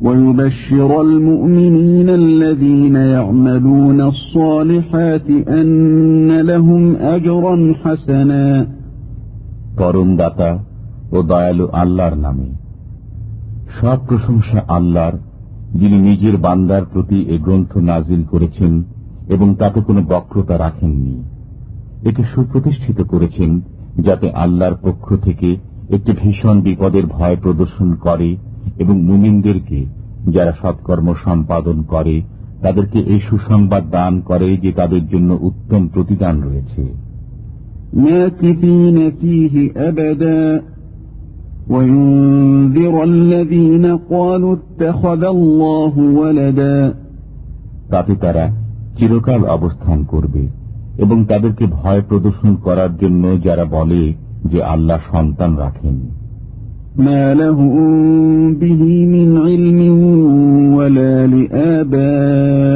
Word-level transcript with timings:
ويبشر 0.00 0.90
المؤمنين 1.00 2.08
الذين 2.12 2.96
يعملون 2.96 4.00
الصالحات 4.02 5.28
أن 5.50 6.40
لهم 6.42 6.82
أجرا 6.96 7.54
حسنا 7.74 8.66
পরম 9.78 10.08
দাতা 10.16 10.50
ও 11.12 11.18
দয়ালু 11.22 11.64
আল্লাহর 11.72 12.16
নামে 12.16 12.48
সব 13.78 13.98
প্রশংসা 14.08 14.58
আল্লাহর 14.68 15.16
যিনি 15.74 15.96
নিজের 16.00 16.34
বান্দার 16.36 16.84
প্রতি 16.92 17.18
এ 17.28 17.36
গ্রন্থ 17.38 17.72
নাজিল 17.82 18.22
করেছেন 18.24 18.72
এবং 19.28 19.48
তাতে 19.54 19.78
কোনো 19.80 20.00
বক্রতা 20.08 20.56
রাখেননি 20.58 21.16
একে 22.04 22.22
সুপ্রতিষ্ঠিত 22.34 22.98
করেছেন 23.02 23.50
যাতে 23.98 24.26
আল্লাহর 24.34 24.76
পক্ষ 24.82 25.06
থেকে 25.22 25.48
একটি 25.90 26.10
ভীষণ 26.12 26.56
বিপদের 26.60 27.04
ভয় 27.06 27.36
প্রদর্শন 27.36 27.88
করে 27.96 28.30
এবং 28.78 28.94
মুমিনদেরকে 29.00 29.80
যারা 30.27 30.53
সৎকর্ম 30.61 31.13
সম্পাদন 31.23 31.83
করে 31.83 32.21
তাদেরকে 32.61 32.99
এই 32.99 33.19
সুসংবাদ 33.19 33.89
দান 33.89 34.21
করে 34.21 34.57
যে 34.57 34.71
তাদের 34.71 35.07
জন্য 35.07 35.37
উত্তম 35.41 35.87
প্রতিদান 35.87 36.41
রয়েছে। 36.41 36.93
তাতে 47.89 48.15
তারা 48.15 48.55
চিরকাল 48.97 49.45
অবস্থান 49.45 50.03
করবে 50.03 50.47
এবং 50.97 51.25
তাদেরকে 51.25 51.65
ভয় 51.65 52.01
প্রদর্শন 52.01 52.55
করার 52.55 52.97
জন্য 52.97 53.41
যারা 53.43 53.65
বলে 53.65 54.13
যে 54.45 54.63
আল্লাহ 54.63 54.99
সন্তান 55.11 55.55
রাখেন। 55.55 56.18
ما 56.98 57.34
لهم 57.34 58.54
به 58.54 59.06
من 59.06 59.28
علم 59.38 59.80
ولا 60.74 61.26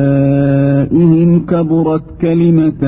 لآبائهم 0.08 1.46
كبرت 1.46 2.02
كلمة 2.20 2.82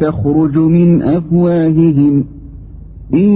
تخرج 0.00 0.58
من 0.58 1.02
أفواههم 1.02 2.24
إن 3.14 3.30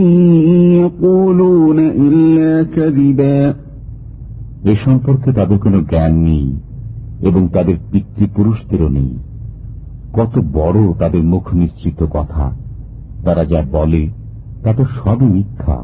يقولون 0.76 1.78
إلا 1.78 2.62
كذبا 2.66 3.54
এ 4.64 4.74
সম্পর্কে 4.84 5.28
তাদের 5.32 5.58
কোনো 5.58 5.78
জ্ঞান 5.90 6.12
নেই 6.28 6.46
এবং 7.20 7.42
তাদের 7.48 7.76
পিতৃপুরুষদেরও 7.90 8.88
নেই 8.88 9.12
কত 10.12 10.34
বড় 10.52 10.78
তাদের 10.98 11.22
মুখ 11.22 11.44
নিশ্চিত 11.54 11.98
কথা 12.12 12.44
তারা 13.24 13.42
যা 13.44 13.60
বলে 13.72 14.02
তা 14.62 14.70
তো 14.72 14.82
সবই 14.98 15.28
মিথ্যা 15.36 15.76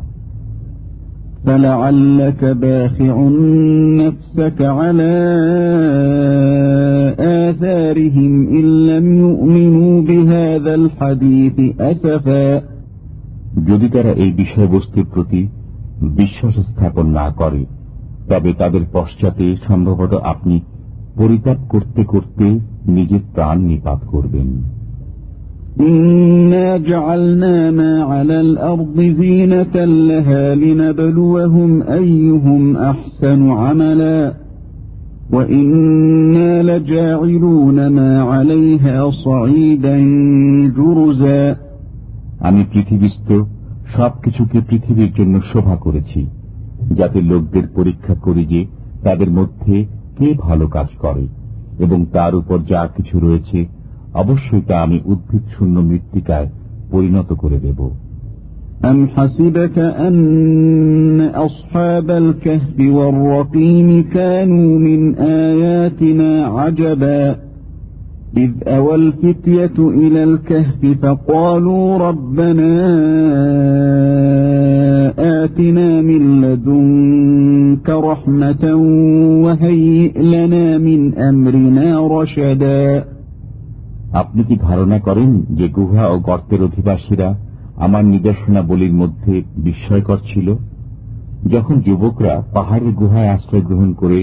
فلعلك 1.47 2.45
باخع 2.45 3.29
نفسك 4.03 4.59
على 4.63 5.15
آثارهم 7.41 8.33
إن 8.49 8.67
لم 8.87 9.07
يؤمنوا 9.21 10.03
بهذا 10.03 10.75
الحديث 10.75 11.57
أسفا 11.83 12.63
যদি 13.69 13.87
তারা 13.89 14.13
এই 14.15 14.33
বিষয়বস্তুর 14.33 15.07
প্রতি 15.15 15.43
বিশ্বাস 16.17 16.55
স্থাপন 16.67 17.07
না 17.11 17.27
করে 17.31 17.63
তবে 18.29 18.51
তাদের 18.53 18.83
পশ্চাতে 18.93 19.47
সম্ভবত 19.69 20.13
আপনি 20.25 20.57
পরিত্যাগ 21.17 21.59
করতে 21.69 22.03
করতে 22.05 22.47
নিজের 22.87 23.23
প্রাণ 23.35 23.57
নিপাত 23.61 24.01
করবেন 24.07 24.49
إنا 25.81 26.77
جعلنا 26.79 27.71
ما 27.71 28.03
على 28.03 28.41
الأرض 28.41 28.97
زينة 29.21 29.77
لها 29.85 30.55
لنبلوهم 30.55 31.83
أيهم 31.83 32.63
أحسن 32.77 33.51
عملا 33.53 34.35
وإنا 35.33 36.63
لجاعلون 36.63 37.87
ما 37.89 38.23
عليها 38.23 39.11
صعيدا 39.25 39.97
جرزا 40.77 41.57
আমি 42.41 42.63
পৃথিবীস্থ 42.73 43.29
সবকিছুকে 43.97 44.59
পৃথিবীর 44.61 45.11
জন্য 45.19 45.35
শোভা 45.53 45.77
করেছি 45.77 46.21
যাতে 46.95 47.19
লোকদের 47.23 47.65
পরীক্ষা 47.77 48.15
করি 48.15 48.45
যে 48.45 48.61
তাদের 49.03 49.31
মধ্যে 49.31 49.77
কে 50.19 50.29
ভালো 50.39 50.67
কাজ 50.67 50.89
করে 50.99 51.25
এবং 51.79 51.99
তার 52.13 52.33
উপর 52.35 52.59
যা 52.69 52.83
কিছু 52.97 53.17
রয়েছে 53.21 53.59
অবশ্যই 54.15 54.63
তা 54.63 54.75
আমি 54.83 54.99
উদ্ভিদ 55.05 55.45
শূন্য 55.55 55.77
মৃত্তিকায় 55.81 56.49
পরিণত 56.91 57.31
করে 57.33 57.59
দেব 57.67 57.81
أم 58.85 58.99
حسبت 59.09 59.79
أن 59.79 61.21
أصحاب 61.21 62.11
الكهف 62.11 62.77
والرقيم 62.97 63.89
كانوا 64.03 64.79
من 64.79 65.01
آياتنا 65.15 66.47
عجبا 66.47 67.37
إذ 68.37 68.51
أوى 68.67 68.95
الفتية 68.95 69.79
إلى 69.79 70.25
الكهف 70.25 70.81
فقالوا 71.03 71.99
ربنا 71.99 72.73
آتنا 75.45 76.01
من 76.01 76.41
لدنك 76.41 77.89
رحمة 77.91 78.65
وهيئ 79.45 80.23
لنا 80.23 80.79
من 80.79 81.01
أمرنا 81.19 82.07
رشدا 82.07 83.05
আপনি 84.13 84.41
কি 84.45 84.55
ধারণা 84.59 84.99
করেন 84.99 85.31
যে 85.51 85.67
গুহা 85.69 86.05
ও 86.09 86.17
গর্তের 86.21 86.61
অধিবাসীরা 86.63 87.29
আমার 87.77 88.05
নির্দেশনাবলীর 88.05 88.95
মধ্যে 88.95 89.35
বিস্ময়কর 89.57 90.19
ছিল 90.27 90.49
যখন 91.47 91.77
যুবকরা 91.81 92.35
পাহাড়ের 92.55 92.93
গুহায় 92.93 93.33
আশ্রয় 93.33 93.65
গ্রহণ 93.65 93.91
করে 93.93 94.21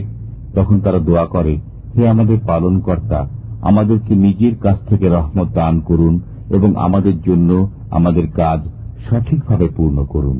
তখন 0.56 0.76
তারা 0.80 1.00
দোয়া 1.00 1.26
করে 1.26 1.54
হে 1.96 2.04
আমাদের 2.10 2.38
পালন 2.48 2.76
কর্তা 2.80 3.20
আমাদেরকে 3.62 4.14
নিজের 4.16 4.56
কাছ 4.56 4.78
থেকে 4.90 5.06
রহমত 5.10 5.50
দান 5.54 5.76
করুন 5.80 6.14
এবং 6.50 6.70
আমাদের 6.78 7.16
জন্য 7.22 7.50
আমাদের 7.90 8.26
কাজ 8.36 8.60
সঠিকভাবে 9.06 9.68
পূর্ণ 9.78 9.98
করুন 10.06 10.40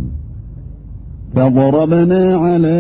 فضربنا 1.36 2.24
على 2.38 2.78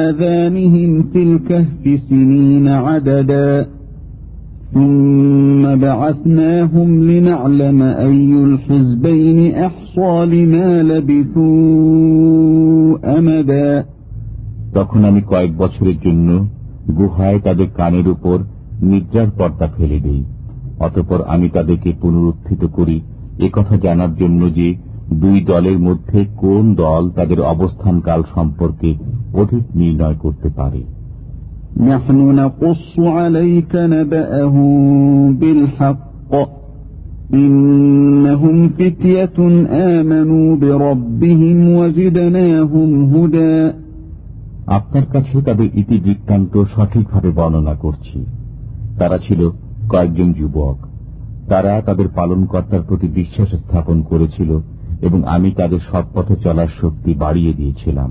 آذانهم 0.00 1.02
في 1.02 1.20
الكهف 1.22 1.82
سنين 2.08 2.66
عددا 2.68 3.48
ثم 4.72 5.76
بعثناهم 5.76 6.88
لنعلم 7.02 7.82
أي 7.82 8.32
الحزبين 8.44 9.54
أحصى 9.54 10.12
لما 10.26 10.82
لبثوا 10.82 12.38
أمدا 13.18 13.84
তখন 14.74 15.00
আমি 15.04 15.20
কয়েক 15.22 15.52
বছরের 15.58 15.98
জন্য 16.04 16.28
গুহায় 16.94 17.38
তাদের 17.38 17.68
কানের 17.76 18.06
উপর 18.08 18.36
নিদ্রার 18.82 19.30
পর্দা 19.38 19.66
ফেলে 19.76 19.98
দেই 20.00 20.22
অতপর 20.78 21.18
আমি 21.26 21.48
তাদেরকে 21.48 21.90
পুনরুত্থিত 22.00 22.62
করি 22.64 22.96
কথা 23.52 23.76
জানার 23.76 24.12
জন্য 24.14 24.40
যে 24.54 24.68
দুই 25.14 25.40
দলের 25.40 25.78
মধ্যে 25.78 26.20
কোন 26.36 26.64
দল 26.74 27.02
তাদের 27.10 27.40
অবস্থানকাল 27.44 28.20
সম্পর্কে 28.34 28.90
অধিক 29.32 29.64
নির্ণয় 29.74 30.14
করতে 30.14 30.48
পারে 30.48 30.80
نحن 31.82 32.18
نقص 32.34 32.98
عليك 32.98 33.72
نبأهم 33.74 34.72
بالحق 35.32 36.32
إنهم 37.34 38.68
فتية 38.70 39.38
آمنوا 39.92 40.56
بربهم 40.56 41.58
وزدناهم 41.70 42.90
هدى 43.14 43.54
আপনার 44.68 45.04
কাছে 45.12 45.36
তাদের 45.42 45.68
ইতিবৃত্তান্ত 45.74 46.54
সঠিকভাবে 46.74 47.30
বর্ণনা 47.30 47.74
করছি 47.74 48.18
তারা 48.98 49.18
ছিল 49.18 49.40
কয়েকজন 49.88 50.28
যুবক 50.32 50.76
তারা 51.48 51.72
তাদের 51.80 52.06
পালনকর্তার 52.08 52.82
প্রতি 52.82 53.08
বিশ্বাস 53.14 53.50
স্থাপন 53.54 53.96
করেছিল 54.02 54.50
এবং 55.00 55.20
আমি 55.26 55.48
তাদের 55.50 55.80
সৎপথে 55.90 56.34
চলার 56.44 56.70
শক্তি 56.80 57.10
বাড়িয়ে 57.14 57.52
দিয়েছিলাম 57.52 58.10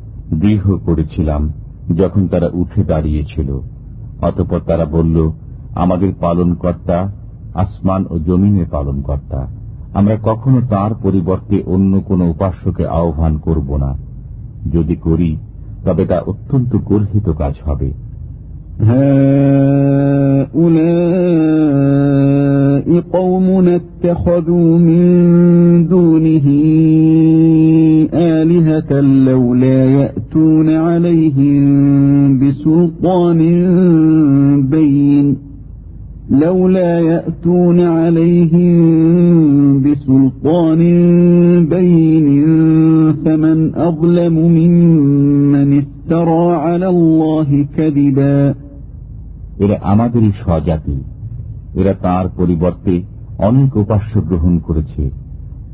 দৃঢ় 0.40 0.64
করেছিলাম 0.86 1.42
যখন 1.96 2.22
তারা 2.26 2.48
উঠে 2.52 2.82
দাঁড়িয়েছিল 2.84 3.48
অতপর 4.20 4.60
তারা 4.60 4.86
বলল 4.86 5.16
আমাদের 5.74 6.10
পালন 6.20 6.50
কর্তা 6.54 6.98
আসমান 7.54 8.02
ও 8.10 8.14
জমিনের 8.18 8.68
পালন 8.70 8.96
কর্তা 9.02 9.40
আমরা 9.94 10.16
কখনো 10.22 10.58
তার 10.70 10.92
পরিবর্তে 11.02 11.56
অন্য 11.66 11.92
কোন 12.08 12.20
উপাস্যকে 12.28 12.84
আহ্বান 12.92 13.34
করব 13.38 13.68
না 13.76 13.90
যদি 14.72 14.94
করি 14.96 15.30
তবে 15.84 16.04
তা 16.06 16.18
অত্যন্ত 16.26 16.72
গর্হিত 16.84 17.26
কাজ 17.38 17.54
হবে 17.64 17.88
قومنا 23.12 23.74
اتخذوا 23.74 24.78
من 24.78 25.02
دونه 25.88 26.46
آلهة 28.14 29.00
لولا 29.00 29.84
يأتون 29.84 30.68
عليهم 30.70 31.62
بسلطان 32.38 33.40
بين 34.70 35.36
لولا 36.30 36.92
يأتون 37.00 37.80
عليهم 37.80 38.72
بسلطان 39.82 40.80
بين 41.74 42.26
فمن 43.24 43.74
أظلم 43.74 44.34
ممن 44.58 45.78
افترى 45.78 46.46
على 46.66 46.88
الله 46.88 47.66
كذبا 47.76 48.54
এরা 49.64 49.76
আমাদেরই 49.92 50.30
স্বজাতি 50.42 50.96
এরা 51.74 51.92
তার 52.02 52.26
পরিবর্তে 52.36 52.94
অনেক 53.38 53.70
উপাস্য 53.76 54.12
গ্রহণ 54.28 54.54
করেছে 54.58 55.02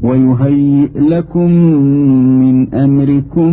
وَيُهَيِّئْ 0.00 0.92
لَكُمْ 1.08 1.50
مِنْ 2.42 2.74
أَمْرِكُمْ 2.74 3.50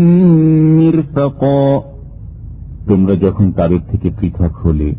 مِرْفَقًا 0.79 1.81
তোমরা 2.85 3.15
যখন 3.15 3.51
তাদের 3.51 3.79
থেকে 3.91 4.09
পৃথক 4.19 4.53
হলে 4.57 4.89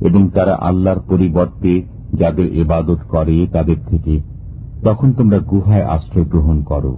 এবং 0.00 0.28
তারা 0.28 0.54
আল্লাহর 0.54 1.00
পরিবর্তে 1.08 1.82
যাদের 2.12 2.46
এবাদত 2.52 3.00
করে 3.08 3.46
তাদের 3.52 3.76
থেকে 3.90 4.20
তখন 4.84 5.12
তোমরা 5.12 5.38
গুহায় 5.38 5.86
আশ্রয় 5.86 6.24
গ্রহণ 6.24 6.62
করো 6.62 6.92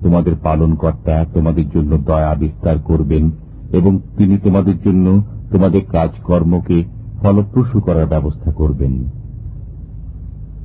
তোমাদের 0.00 0.34
পালন 0.42 0.74
কর্তা 0.74 1.24
তোমাদের 1.34 1.66
জন্য 1.68 1.98
দয়া 2.06 2.34
বিস্তার 2.34 2.78
করবেন 2.78 3.30
এবং 3.72 3.98
তিনি 4.16 4.38
তোমাদের 4.38 4.76
জন্য 4.84 5.22
তোমাদের 5.50 5.82
কাজকর্মকে 5.92 6.84
ফলপ্রসূ 7.22 7.80
করার 7.80 8.06
ব্যবস্থা 8.06 8.50
করবেন 8.52 8.92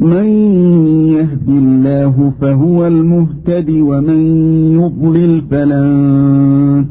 من 0.00 0.28
يهد 1.10 1.48
الله 1.48 2.32
فهو 2.40 2.86
المهتد 2.86 3.68
ومن 3.70 4.20
يضلل 4.72 5.42
فلن 5.42 5.88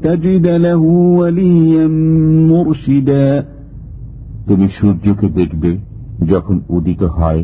تجد 0.04 0.48
له 0.48 0.82
وليا 1.20 1.88
مرشدا 2.52 3.28
তুমি 4.48 4.68
সূর্যকে 4.80 5.28
দেখবে 5.30 5.72
যখন 6.28 6.58
উদিত 6.70 7.02
হয় 7.18 7.42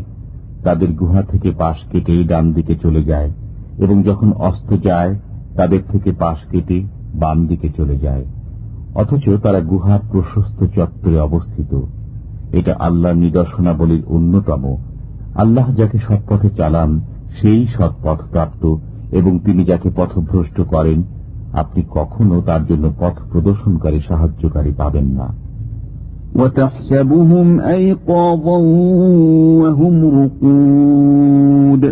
তাদের 0.63 0.89
গুহা 0.93 1.21
থেকে 1.21 1.49
পাশ 1.51 1.77
কেটে 1.91 2.15
ডান 2.23 2.45
দিকে 2.53 2.73
চলে 2.75 3.01
যায় 3.03 3.29
এবং 3.77 3.95
যখন 4.03 4.29
অস্ত 4.39 4.69
যায় 4.83 5.13
তাদের 5.55 5.81
থেকে 5.91 6.09
পাশ 6.19 6.39
কেটে 6.51 6.77
বাম 7.15 7.37
দিকে 7.47 7.67
চলে 7.77 7.95
যায় 7.97 8.23
অথচ 8.95 9.25
তারা 9.43 9.59
গুহার 9.61 10.01
প্রশস্ত 10.11 10.59
চত্বরে 10.75 11.17
অবস্থিত 11.19 11.71
এটা 12.51 12.73
আল্লাহ 12.79 13.11
নিদর্শনাবলীর 13.15 14.03
অন্যতম 14.07 14.63
আল্লাহ 15.37 15.67
যাকে 15.75 15.97
সৎপথে 15.99 16.49
চালান 16.57 16.91
সেই 17.37 17.61
সৎপথ 17.67 18.19
প্রাপ্ত 18.31 18.63
এবং 19.11 19.33
তিনি 19.39 19.61
যাকে 19.65 19.89
পথভ্রষ্ট 19.95 20.57
করেন 20.73 20.99
আপনি 21.53 21.81
কখনো 21.89 22.35
তার 22.41 22.61
জন্য 22.65 22.85
পথ 22.99 23.15
প্রদর্শনকারী 23.31 23.99
সাহায্যকারী 24.07 24.71
পাবেন 24.77 25.07
না 25.19 25.27
وتحسبهم 26.35 27.47
أيقاظا 27.59 28.57
وهم 29.61 29.95
رقود 30.19 31.83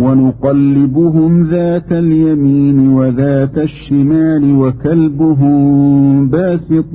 ونقلبهم 0.00 1.30
ذات 1.44 1.92
اليمين 1.94 2.78
وذات 2.88 3.56
الشمال 3.60 4.44
وكلبهم 4.56 5.58
باسط 6.28 6.92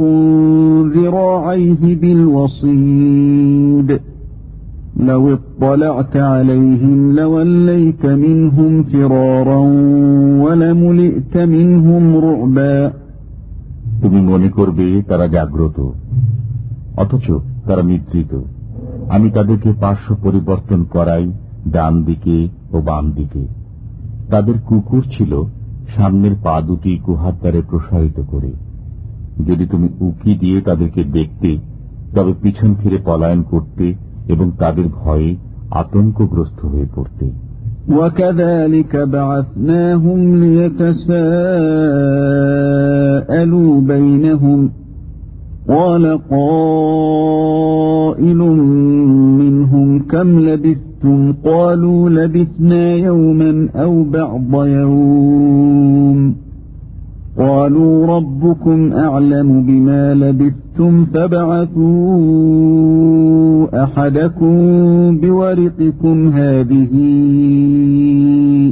ذراعيه 0.96 1.84
بالوصيد 1.96 3.90
لو 5.00 5.24
اطلعت 5.34 6.16
عليهم 6.34 6.98
لوليت 7.12 8.04
منهم 8.06 8.84
فرارا 8.84 9.62
ولملئت 10.44 11.36
منهم 11.48 12.04
رعبا 12.20 12.75
তুমি 14.01 14.20
মনে 14.22 14.50
করবে 14.50 14.88
তারা 15.08 15.25
জাগ্রত 15.27 15.77
অথচ 16.98 17.27
তারা 17.68 17.84
নিদ্রিত 17.84 18.34
আমি 19.10 19.27
তাদেরকে 19.30 19.70
পার্শ্ব 19.82 20.10
পরিবর্তন 20.24 20.80
করাই 20.86 21.25
ডান 21.72 21.94
দিকে 22.03 22.38
ও 22.74 22.77
বাম 22.82 23.06
দিকে 23.12 23.44
তাদের 24.30 24.56
কুকুর 24.68 25.03
ছিল 25.12 25.32
সামনের 25.96 26.36
পা 26.44 26.56
দুটি 26.62 26.92
গুহার 27.06 27.36
দ্বারে 27.42 27.62
প্রসারিত 27.62 28.18
করে 28.32 28.51
যদি 29.48 29.65
তুমি 29.68 29.88
উকি 30.00 30.32
দিয়ে 30.36 30.58
তাদেরকে 30.62 31.01
দেখতে 31.18 31.50
তবে 32.15 32.32
পিছন 32.42 32.70
ফিরে 32.74 33.00
পলায়ন 33.06 33.42
করতে 33.44 33.86
এবং 34.34 34.48
তাদের 34.62 34.86
ভয়ে 35.00 35.30
আতঙ্কগ্রস্ত 35.82 36.60
হয়ে 36.72 36.88
পড়তে 36.96 37.25
وكذلك 37.98 38.94
بعثناهم 39.15 40.20
ليتساءلوا 42.44 43.82
بينهم 43.82 44.60
قال 45.74 46.03
قائل 46.36 48.39
منهم 49.42 49.88
كم 50.12 50.30
لبثتم 50.39 51.20
قالوا 51.50 52.10
لبثنا 52.10 52.84
يوما 53.08 53.70
أو 53.75 54.03
بعض 54.03 54.53
يوم 54.80 56.20
قالوا 57.38 58.08
ربكم 58.15 58.94
أعلم 58.94 59.50
بما 59.68 60.13
لبثتم 60.13 61.06
فابعثوا 61.06 62.18
أحدكم 63.84 64.56
بورقكم 65.18 66.30
هذه 66.30 66.94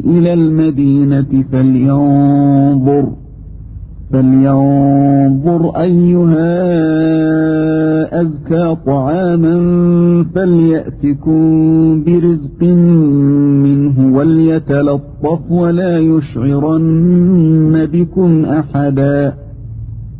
إلى 0.05 0.33
المدينة 0.33 1.31
فلينظر 1.51 3.05
فلينظر 4.11 5.61
أيها 5.81 6.51
أزكى 8.21 8.75
طعاما 8.85 9.55
فليأتكم 10.35 11.41
برزق 12.03 12.63
منه 13.65 14.17
وليتلطف 14.17 15.51
ولا 15.51 15.99
يشعرن 15.99 17.85
بكم 17.85 18.45
أحدا 18.45 19.33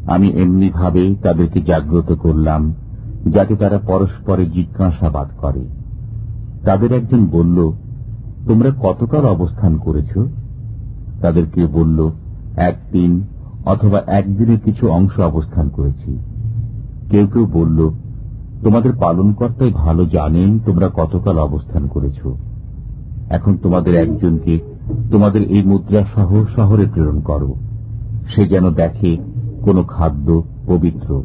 আমি 0.07 0.27
এমনি 0.35 0.67
ভাবে 0.69 1.03
তাদেরকে 1.21 1.59
জাগ্রত 1.61 2.09
করলাম 2.13 2.61
যাতে 3.26 3.56
তারা 3.56 3.78
পরস্পরে 3.78 4.47
জিজ্ঞাসাবাদ 4.47 5.28
করে। 5.38 5.64
তাদের 6.64 6.92
একজন 6.92 7.26
বলল, 7.26 7.73
তোমরা 8.49 8.71
কতকাল 8.83 9.25
অবস্থান 9.25 9.76
করেছ? 9.76 10.18
তাদেরকে 11.23 11.66
বলল, 11.66 12.11
একদিন 12.56 13.23
অথবা 13.66 14.02
একদিনের 14.06 14.59
কিছু 14.61 14.88
অংশ 14.88 15.21
অবস্থান 15.21 15.68
করেছি। 15.68 16.18
কেউ 17.11 17.26
কেউ 17.26 17.47
বলল, 17.47 17.90
তোমাদের 18.62 18.92
পালনকর্তাই 18.92 19.71
ভালো 19.71 20.06
জানেন 20.06 20.59
তোমরা 20.59 20.90
কতকাল 20.95 21.38
অবস্থান 21.38 21.87
করেছ। 21.87 22.26
এখন 23.28 23.56
তোমাদের 23.56 23.95
একজনকে 23.95 24.59
তোমাদের 25.11 25.42
এই 25.42 25.62
মুদ্রা 25.62 26.04
সহ 26.14 26.45
শহরে 26.56 26.87
প্রেরণ 26.87 27.21
করো। 27.21 27.54
সে 28.35 28.49
যেন 28.49 28.71
দেখে 28.71 29.16
কোনো 29.62 29.83
খাদ্য 29.83 30.42
পবিত্র। 30.66 31.23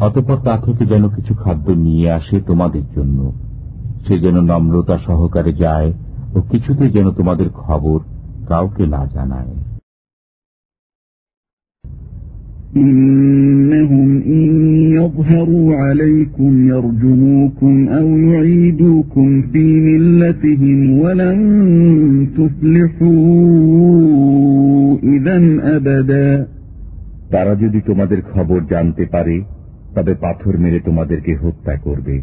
অতপর 0.00 0.38
তা 0.44 0.54
থেকে 0.56 0.82
যেন 0.86 1.04
কিছু 1.08 1.32
খাদ্য 1.34 1.66
নিয়ে 1.84 2.06
আসে 2.10 2.36
তোমাদের 2.40 2.84
জন্য 2.96 3.18
সে 4.04 4.14
যেন 4.18 4.36
নম্রতা 4.42 4.96
সহকারে 4.98 5.52
যায় 5.54 5.90
ও 6.34 6.38
কিছুতে 6.50 6.84
যেন 6.90 7.06
তোমাদের 7.10 7.48
খবর 7.62 7.98
কাউকে 8.48 8.84
না 8.86 9.02
জানায় 9.14 9.54
إنهم 12.76 14.08
إن 14.28 14.50
يظهروا 14.92 15.68
عليكم 15.76 16.68
يرجموكم 16.68 17.88
أو 17.90 18.08
يعيدوكم 18.28 19.28
في 19.42 19.64
ملتهم 19.80 20.78
ولن 21.00 21.38
تفلحوا 22.36 23.18
إذا 25.06 25.36
أبدا 25.76 26.30
তারা 27.32 27.52
যদি 27.54 27.80
তোমাদের 27.80 28.20
খবর 28.32 28.60
জানতে 28.70 29.04
পারে 29.14 29.36
তবে 29.94 30.12
পাথর 30.14 30.54
মেরে 30.58 30.78
তোমাদেরকে 30.80 31.32
হত্যা 31.34 31.74
করবে 31.76 32.16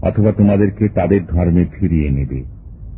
অথবা 0.00 0.30
তোমাদেরকে 0.32 0.84
তাদের 0.88 1.20
ধর্মে 1.26 1.64
ফিরিয়ে 1.72 2.10
নেবে 2.10 2.40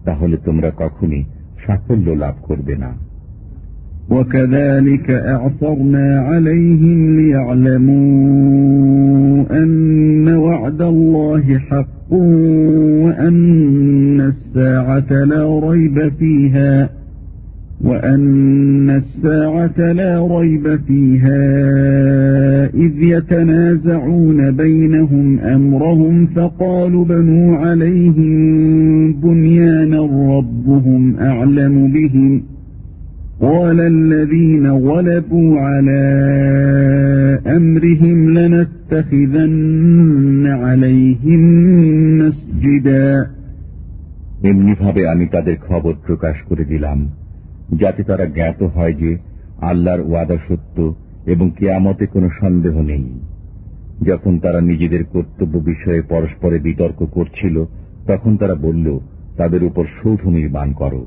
তাহলে 0.04 0.37
তোমরা 0.44 0.70
কখনই 0.76 1.22
সাফল্য 1.64 2.06
লাভ 2.14 2.37
করবে 2.42 2.76
না 2.76 2.92
وكذلك 4.10 5.08
أعثرنا 5.10 6.06
عليهم 6.20 6.99
ليعلموا 7.16 8.04
أن 9.52 10.28
وعد 10.37 10.80
الله 10.84 11.58
حق 11.58 12.12
وأن 13.04 14.20
الساعة 14.32 15.10
لا 15.25 15.44
ريب 15.70 15.96
فيها 16.12 16.72
وأن 17.80 18.90
الساعة 18.90 19.92
لا 19.92 20.38
ريب 20.38 20.80
فيها 20.87 21.42
إذ 22.75 23.02
يتنازعون 23.02 24.50
بينهم 24.50 25.38
أمرهم 25.38 26.26
فقالوا 26.26 27.04
بنوا 27.04 27.56
عليهم 27.56 28.32
بنيانا 29.12 30.00
ربهم 30.37 31.16
أعلم 31.16 31.92
بهم 31.92 32.42
قال 33.40 33.80
الذين 33.80 34.66
غلبوا 34.70 35.60
على 35.60 36.02
أمرهم 37.46 38.38
لنتخذن 38.38 39.66
عليهم 40.46 41.40
مسجدا 42.18 43.26
এমনিভাবে 44.50 45.02
আমি 45.08 45.26
তাদের 45.26 45.56
খবর 45.68 45.94
প্রকাশ 46.06 46.37
করে 46.49 46.64
দিলাম 46.64 46.99
যাতে 47.74 48.03
তারা 48.03 48.25
জ্ঞাত 48.25 48.63
হয় 48.63 48.93
যে 48.93 49.17
আল্লাহর 49.62 50.01
ওয়াদা 50.01 50.36
সত্য 50.48 50.93
এবং 51.25 51.51
কেয়ামতে 51.57 52.05
কোনো 52.05 52.29
সন্দেহ 52.39 52.81
নেই। 52.81 53.19
যখন 54.03 54.39
তারা 54.39 54.62
নিজেদের 54.62 55.03
কর্তব্য 55.05 55.57
বিষয়ে 55.57 56.01
পরস্পরে 56.01 56.60
বিতর্ক 56.60 57.05
করছিল, 57.05 57.65
তখন 58.07 58.38
তারা 58.38 58.55
বলল, 58.55 59.00
তাদের 59.38 59.63
উপর 59.63 59.86
সৌধ 60.03 60.27
নির্মাণ 60.27 60.74
করো। 60.74 61.05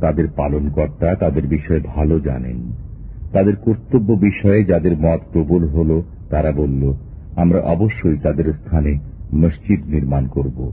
তাদের 0.00 0.28
পালনকর্তা 0.36 1.14
তাদের 1.14 1.46
বিষয়ে 1.46 1.80
ভালো 1.80 2.20
জানেন। 2.20 2.72
তাদের 3.32 3.56
কর্তব্য 3.56 4.12
বিষয়ে 4.12 4.64
যাদের 4.64 4.98
মত 4.98 5.20
প্রবল 5.32 5.68
হল, 5.68 6.02
তারা 6.30 6.52
বলল, 6.52 6.94
আমরা 7.36 7.60
অবশ্যই 7.60 8.18
তাদের 8.18 8.52
স্থানে 8.52 8.98
মসজিদ 9.34 9.86
নির্মাণ 9.86 10.26
করব। 10.26 10.72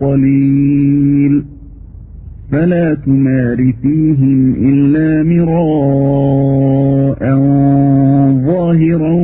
قليل 0.00 1.44
فلا 2.50 2.94
تمار 2.96 3.72
فيهم 3.82 4.54
إلا 4.60 5.22
مراء 5.24 7.22
ظاهرا 8.46 9.14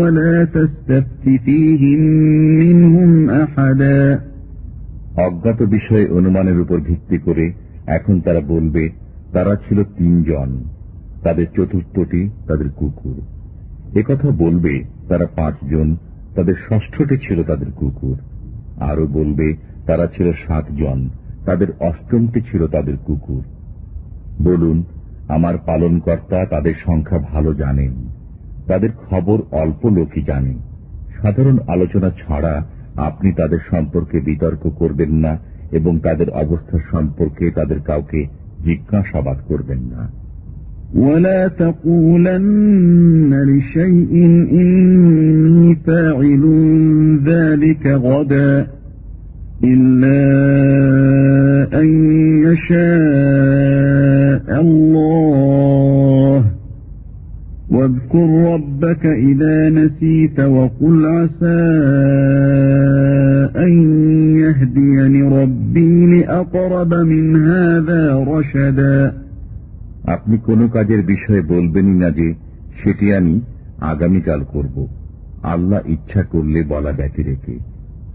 ولا 0.00 0.44
تستفت 0.46 1.24
فيهم 1.38 2.00
منهم 2.58 3.10
أحدا 3.32 4.00
অজ্ঞাত 5.18 5.60
বিষয়ে 5.74 6.06
অনুমানের 6.10 6.58
উপর 6.60 6.78
ভিত্তি 6.80 7.18
করে 7.26 7.44
এখন 7.96 8.14
তারা 8.20 8.42
বলবে 8.48 8.84
তারা 9.32 9.52
ছিল 9.64 9.78
তিনজন 9.98 10.50
তাদের 11.22 11.46
চতুর্থটি 11.56 12.22
তাদের 12.48 12.68
কুকুর 12.76 13.18
একথা 14.00 14.28
বলবে 14.42 14.74
তারা 15.08 15.26
পাঁচজন 15.36 15.88
তাদের 16.34 16.56
ষষ্ঠটি 16.66 17.16
ছিল 17.16 17.38
তাদের 17.42 17.70
কুকুর 17.76 18.16
আরো 18.90 19.04
বলবে 19.08 19.46
তারা 19.88 20.06
ছিল 20.06 20.26
সাতজন 20.44 20.98
তাদের 21.44 21.68
অষ্টমটি 21.80 22.40
ছিল 22.40 22.62
তাদের 22.66 22.96
কুকুর 23.06 23.44
বলুন 24.42 24.76
আমার 25.28 25.54
পালনকর্তা 25.66 26.38
তাদের 26.44 26.74
সংখ্যা 26.86 27.18
ভালো 27.32 27.50
জানেন 27.54 27.92
তাদের 28.66 28.90
খবর 29.08 29.38
অল্প 29.52 29.82
লোকই 29.88 30.22
জানে 30.22 30.54
সাধারণ 31.16 31.56
আলোচনা 31.66 32.10
ছাড়া 32.10 32.54
আপনি 32.98 33.28
তাদের 33.32 33.60
সম্পর্কে 33.70 34.16
বিতর্ক 34.20 34.62
করবেন 34.78 35.12
না 35.14 35.32
এবং 35.70 35.92
তাদের 35.98 36.28
অবস্থা 36.34 36.78
সম্পর্কে 36.90 37.44
তাদের 37.50 37.78
কাউকে 37.80 38.20
জিজ্ঞাসাবাদ 38.64 39.38
করবেন 39.48 39.82
না 39.92 40.02
ولا 40.98 41.42
تقولن 41.60 43.32
لشيء 43.42 44.12
إني 44.54 45.74
فاعل 45.76 46.44
ذلك 47.24 47.84
غدا 47.86 48.52
إلا 49.64 50.20
أن 51.80 51.88
يشاء 52.46 52.84
الله 54.60 56.44
واذكر 57.70 58.28
ربك 58.54 59.06
إذا 59.06 59.68
نسيت 59.70 60.40
وقل 60.40 61.06
عسى 61.06 61.62
أن 63.56 63.72
يهديني 64.36 65.22
ربي 65.22 66.06
لأقرب 66.06 66.94
من 66.94 67.36
هذا 67.44 68.02
رشدا 68.28 69.12
আপনি 70.06 70.36
কোনো 70.46 70.64
কাজের 70.68 71.02
বিষয়ে 71.02 71.42
বলবেনই 71.48 71.96
না 72.02 72.08
যে 72.10 72.28
সেটি 72.80 73.06
আমি 73.14 73.34
আগামীকাল 73.92 74.40
করব 74.54 74.76
আল্লাহ 75.44 75.80
ইচ্ছা 75.88 76.22
করলে 76.32 76.60
বলা 76.68 76.92
ব্যতি 76.92 77.22
রেখে 77.22 77.54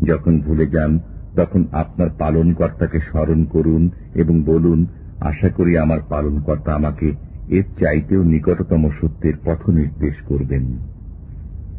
যখন 0.02 0.34
ভুলে 0.42 0.66
যান 0.66 0.92
তখন 1.36 1.62
আপনার 1.72 2.10
পালনকর্তাকে 2.18 3.00
স্মরণ 3.00 3.40
করুন 3.46 3.84
এবং 4.14 4.36
বলুন 4.44 4.80
আশা 5.22 5.50
করি 5.50 5.72
আমার 5.78 6.00
পালনকর্তা 6.10 6.72
আমাকে 6.74 7.08
এর 7.50 7.66
চাইতেও 7.80 8.22
নিকটতম 8.24 8.84
সত্যের 9.02 9.36
পথ 9.46 9.62
নির্দেশ 9.70 10.16
করবেন 10.28 10.66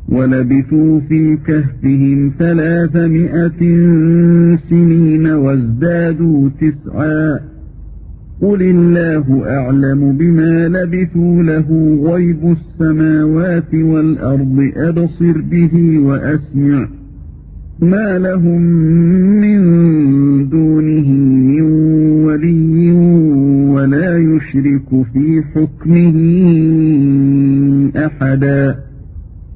ولبثوا 0.09 1.01
في 1.01 1.37
كهفهم 1.37 2.21
ثلاثمائة 2.39 3.63
سنين 4.71 5.27
وازدادوا 5.27 6.41
تسعا 6.61 7.41
قل 8.41 8.61
الله 8.65 9.27
أعلم 9.49 10.01
بما 10.13 10.69
لبثوا 10.69 11.43
له 11.43 11.69
غيب 12.13 12.43
السماوات 12.51 13.75
والأرض 13.75 14.59
أبصر 14.77 15.41
به 15.43 15.75
وأسمع 15.99 16.89
ما 17.83 18.19
لهم 18.19 18.63
من 19.41 19.61
دونه 20.49 21.09
من 21.49 21.63
ولي 22.25 22.93
ولا 23.69 24.11
يشرك 24.19 24.89
في 25.05 25.27
حكمه 25.45 26.17
أحدا 27.99 28.61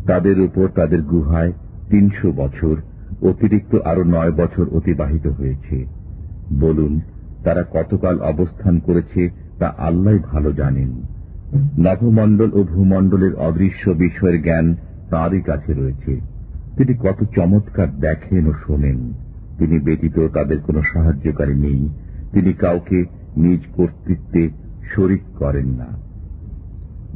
তাদের 0.09 0.37
উপর 0.41 0.67
তাদের 0.77 1.01
গুহায় 1.13 1.53
তিনশো 1.91 2.29
বছর 2.33 2.75
অতিরিক্ত 3.23 3.73
আরো 3.85 4.03
নয় 4.07 4.33
বছর 4.33 4.65
অতিবাহিত 4.69 5.27
হয়েছে 5.39 5.77
বলুন 6.61 6.93
তারা 7.45 7.63
কতকাল 7.73 8.17
অবস্থান 8.23 8.75
করেছে 8.79 9.23
তা 9.59 9.69
আল্লাহ 9.79 10.15
ভালো 10.31 10.51
জানেন 10.53 10.91
নভমণ্ডল 11.79 12.51
ও 12.55 12.61
ভূমণ্ডলের 12.65 13.35
অদৃশ্য 13.41 13.85
বিষয়ের 14.03 14.37
জ্ঞান 14.43 14.67
তাঁরই 15.11 15.41
কাছে 15.41 15.71
রয়েছে 15.73 16.13
তিনি 16.77 16.93
কত 17.01 17.19
চমৎকার 17.37 17.91
দেখেন 18.01 18.45
ও 18.47 18.53
শোনেন 18.63 18.99
তিনি 19.59 19.77
ব্যতীত 19.79 20.17
তাদের 20.35 20.59
কোনো 20.59 20.81
সাহায্যকারী 20.93 21.57
নেই 21.57 21.81
তিনি 22.33 22.51
কাউকে 22.55 22.99
নিজ 23.37 23.63
কর্তৃত্বে 23.77 24.43
শরিক 24.93 25.23
করেন 25.39 25.69
না 25.81 25.89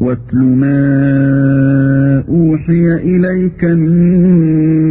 واتل 0.00 0.38
ما 0.54 0.80
أوحي 2.30 2.86
إليك 3.06 3.62
من 3.64 3.96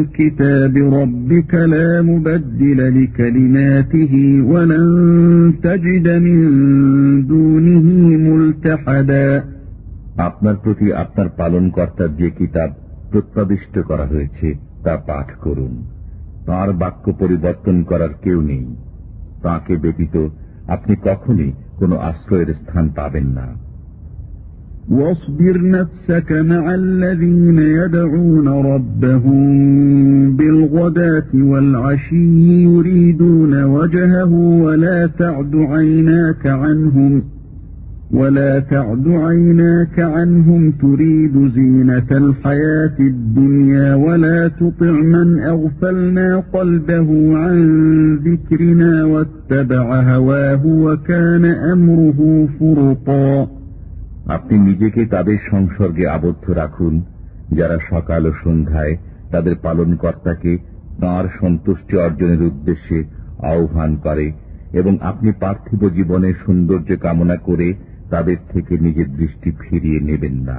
كتاب 0.08 0.76
ربك 0.94 1.54
لا 1.66 2.02
مبدل 2.02 2.80
لكلماته 2.98 4.14
ولن 4.44 4.88
تجد 5.64 6.08
من 6.18 6.40
دونه 7.28 7.86
ملتحدا 8.28 9.28
আপনার 10.28 10.56
প্রতি 10.64 10.88
আপনার 11.04 11.28
পালন 11.38 11.66
কর্তার 11.70 12.12
যে 12.20 12.30
কিতাব 12.40 12.70
প্রত্যাদিষ্ট 13.12 13.76
করা 13.80 14.06
হয়েছে 14.06 14.48
তা 14.84 14.94
পাঠ 15.08 15.28
করুন 15.42 15.74
তার 16.46 16.70
বাক্য 16.74 17.06
পরিবর্তন 17.20 17.76
করার 17.84 18.14
কেউ 18.24 18.40
নেই 18.42 18.66
তাকে 19.42 19.74
ব্যতীত 19.78 20.16
আপনি 20.68 20.94
কখনই 21.04 21.50
কোনো 21.78 21.96
আশ্রয়ের 22.00 22.50
স্থান 22.54 22.86
পাবেন 22.90 23.28
না 23.30 23.48
واصبر 24.90 25.56
نفسك 25.70 26.30
مع 26.32 26.76
الذين 26.76 27.60
يدعون 27.60 28.48
ربهم 28.48 29.42
بالغداة 30.36 31.32
والعشي 31.34 32.64
يريدون 32.64 33.64
وجهه 33.66 34.32
ولا 34.66 35.08
تعد 35.08 35.56
عيناك 35.56 36.48
عنهم 36.48 37.24
ولا 38.12 38.60
تعد 38.62 39.08
عيناك 39.08 40.00
عنهم 40.00 40.72
تريد 40.72 41.48
زينة 41.50 42.10
الحياة 42.12 42.98
الدنيا 43.02 43.96
ولا 43.96 44.48
تطع 44.50 44.92
من 44.92 45.40
أغفلنا 45.40 46.44
قلبه 46.54 47.38
عن 47.38 47.58
ذكرنا 48.18 49.06
واتبع 49.06 50.02
هواه 50.02 50.66
وكان 50.66 51.46
أمره 51.46 52.48
فرطا 52.60 53.48
আপনি 54.28 54.56
নিজেকে 54.60 55.02
তাদের 55.06 55.40
সংসর্গে 55.52 56.06
আবদ্ধ 56.08 56.46
রাখুন 56.52 56.94
যারা 57.54 57.78
সকাল 57.90 58.22
ও 58.26 58.32
সন্ধ্যায় 58.44 58.94
তাদের 59.32 59.56
পালনকর্তাকে 59.64 60.52
তাঁর 61.02 61.26
সন্তুষ্টি 61.42 61.96
অর্জনের 61.98 62.42
উদ্দেশ্যে 62.42 62.98
আহ্বান 63.44 63.92
করে 64.06 64.28
এবং 64.72 64.94
আপনি 65.02 65.30
পার্থিব 65.40 65.82
জীবনের 65.90 66.36
সৌন্দর্য 66.46 66.90
কামনা 66.98 67.38
করে 67.48 67.68
তাদের 68.12 68.40
থেকে 68.50 68.74
নিজের 68.78 69.10
দৃষ্টি 69.12 69.50
ফিরিয়ে 69.60 70.00
নেবেন 70.00 70.36
না 70.50 70.58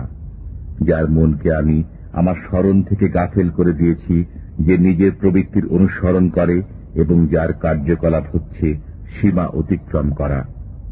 যার 0.84 1.06
মনকে 1.10 1.50
আমি 1.54 1.78
আমার 2.12 2.36
স্মরণ 2.44 2.76
থেকে 2.82 3.06
গাফেল 3.08 3.48
করে 3.50 3.72
দিয়েছি 3.72 4.16
যে 4.58 4.74
নিজের 4.78 5.12
প্রবৃত্তির 5.12 5.66
অনুসরণ 5.66 6.24
করে 6.28 6.56
এবং 6.94 7.16
যার 7.26 7.50
কার্যকলাপ 7.60 8.24
হচ্ছে 8.32 8.66
সীমা 9.14 9.46
অতিক্রম 9.52 10.08
করা 10.10 10.40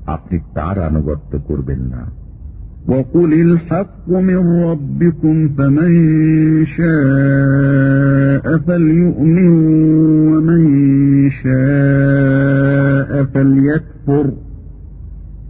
আপনি 0.06 0.36
তার 0.54 0.76
আনুগত্য 0.80 1.32
করবেন 1.46 1.82
না 1.94 2.02
وقل 2.88 3.32
الحق 3.40 4.08
من 4.22 4.40
ربكم 4.62 5.48
فمن 5.48 5.90
شاء 6.66 8.44
فليؤمن 8.58 9.48
ومن 10.30 10.62
شاء 11.32 13.10
فليكفر 13.24 14.26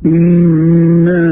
إنا 0.06 1.26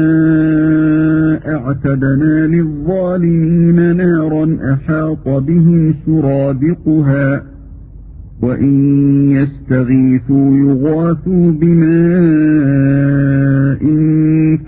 اعتدنا 1.55 2.47
للظالمين 2.47 3.95
نارا 3.97 4.45
أحاط 4.73 5.25
بهم 5.47 5.93
سرادقها 6.05 7.43
وإن 8.41 8.73
يستغيثوا 9.31 10.57
يغاثوا 10.57 11.51
بماء 11.61 13.05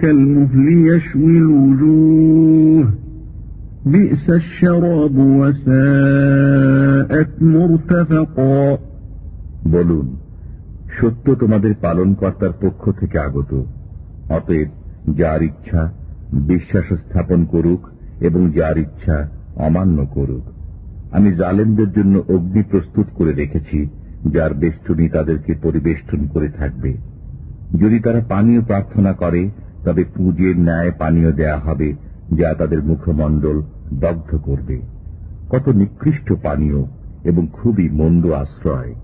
كالمهل 0.02 0.68
يشوي 0.88 1.38
الوجوه 1.38 2.86
بئس 3.86 4.30
الشراب 4.30 5.18
وساءت 5.40 7.32
مرتفقا 7.42 8.78
বলুন 9.74 10.06
সত্য 10.98 11.26
তোমাদের 11.42 11.74
পালন 11.86 12.10
কর্তার 12.22 12.54
পক্ষ 12.64 12.84
থেকে 13.00 13.18
আগত 13.28 13.52
অতএব 14.33 14.69
যার 15.15 15.43
ইচ্ছা 15.43 15.93
বিশ্বাস 16.33 16.99
স্থাপন 16.99 17.45
করুক 17.45 17.89
এবং 18.21 18.51
যার 18.51 18.77
ইচ্ছা 18.79 19.29
অমান্য 19.57 20.07
করুক। 20.07 20.45
আমি 21.15 21.33
জালেমদের 21.33 21.93
জন্য 21.93 22.19
অগ্নি 22.29 22.63
প্রস্তুত 22.63 23.07
করে 23.15 23.33
রেখেছি, 23.33 23.89
যার 24.31 24.55
বেষ্টনী 24.55 25.09
তাদেরকে 25.09 25.55
পরিবেষ্টন 25.63 26.27
করে 26.27 26.49
থাকবে। 26.49 26.97
যদি 27.81 28.01
তারা 28.01 28.21
পানীয় 28.29 28.61
প্রার্থনা 28.61 29.13
করে, 29.13 29.51
তবে 29.85 30.05
পুজের 30.05 30.59
ন্যায় 30.59 30.91
পানীয় 30.99 31.33
দেয়া 31.33 31.59
হবে, 31.59 31.93
যা 32.35 32.55
তাদের 32.55 32.83
মুখমণ্ডল 32.83 33.63
দগ্ধ 33.95 34.37
করবে। 34.37 34.81
কত 35.51 35.69
নিকৃষ্ট 35.69 36.33
পানীয় 36.43 36.81
এবং 37.25 37.47
খুবই 37.53 37.89
মন্দ 37.91 38.27
আশ্রয়। 38.27 38.95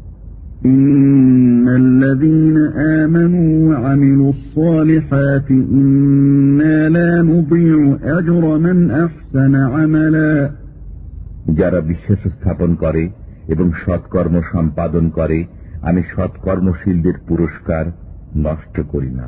إن 0.66 1.68
الذين 1.68 2.58
آمنوا 3.02 3.52
وعملوا 3.70 4.32
الصالحات 4.32 5.48
إنا 5.52 6.90
لا 6.90 7.22
نضيع 7.22 7.98
أجر 8.20 8.44
من 8.58 8.78
أحسن 9.04 9.54
عملا 9.56 10.34
যারা 11.60 11.80
বিশ্বাস 11.82 12.22
স্থাপন 12.28 12.70
করে 12.76 13.04
এবং 13.48 13.68
সৎকর্ম 13.86 14.36
সম্পাদন 14.54 15.06
করে 15.10 15.40
আমি 15.82 16.02
সৎকর্মশীলদের 16.16 17.18
পুরস্কার 17.28 17.86
নষ্ট 18.38 18.76
করি 18.92 19.12
না 19.12 19.28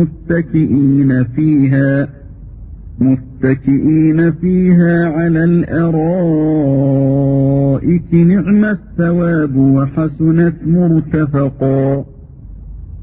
متكئين 0.00 1.24
فيها 1.26 2.08
متكئين 3.00 4.32
فيها 4.32 5.06
على 5.08 5.44
الأرائك 5.44 6.94
نعم 8.14 8.64
الثواب 8.66 9.56
وحسنت 9.56 10.56
مرتفقا 10.66 12.04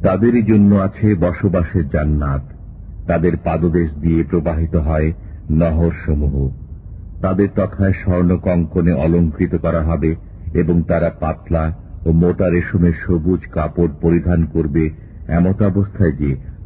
তাদেরই 0.04 0.42
জন্য 0.44 0.72
আছে 0.78 1.08
বসবাসের 1.22 1.86
জান্নাত 1.94 2.44
তাদের 3.08 3.34
পাদদেশ 3.44 3.90
দিয়ে 4.02 4.22
প্রবাহিত 4.24 4.76
হয় 4.80 5.10
নহর 5.52 5.94
সমূহ 6.06 6.36
তাদের 7.22 7.50
তথায় 7.56 7.96
স্বর্ণ 8.04 8.32
কঙ্কনে 8.38 8.94
অলঙ্কৃত 8.96 9.54
করা 9.56 9.82
হবে 9.84 10.12
এবং 10.54 10.76
তারা 10.88 11.10
পাতলা 11.22 11.66
ও 12.06 12.10
মোটা 12.12 12.48
রেশমের 12.50 12.96
সবুজ 13.04 13.42
কাপড় 13.52 13.94
পরিধান 14.02 14.42
করবে 14.54 14.84
এমত 15.28 15.60
অবস্থায় 15.64 16.16
যে 16.22 16.30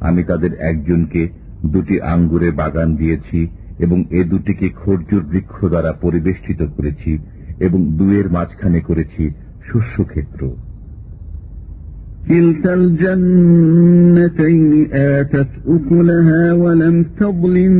আমি 0.00 0.22
তাদের 0.24 0.52
একজনকে 0.60 1.22
দুটি 1.66 1.96
আঙ্গুরের 2.04 2.52
বাগান 2.52 2.88
দিয়েছি 2.96 3.40
এবং 3.78 3.98
এ 4.10 4.20
দুটিকে 4.24 4.66
খর্জুর 4.70 5.22
বৃক্ষ 5.22 5.56
দ্বারা 5.64 5.92
পরিবেষ্টিত 5.92 6.60
করেছি 6.76 7.12
এবং 7.60 7.80
দুয়ের 7.98 8.26
মাঝখানে 8.30 8.80
করেছি 8.80 9.22
শস্যক্ষেত্র 9.62 10.42
كلتا 12.28 12.74
الجنتين 12.74 14.72
آتت 14.92 15.52
أكلها 15.66 16.52
ولم 16.54 16.96
تظلم 17.20 17.72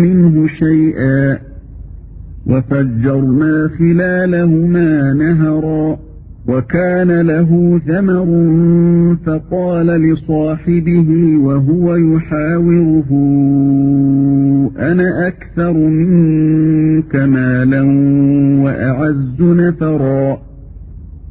منه 0.00 0.46
شيئا 0.46 1.38
وفجرنا 2.46 3.68
خلالهما 3.68 5.12
نهرا 5.14 5.98
وكان 6.48 7.20
له 7.20 7.50
ثمر 7.78 8.28
فقال 9.26 9.86
لصاحبه 9.86 11.10
وهو 11.36 11.86
يحاوره 11.96 13.10
أنا 14.90 15.28
أكثر 15.28 15.72
منك 15.72 17.16
مالا 17.16 17.82
وأعز 18.64 19.38
نفرا 19.40 20.26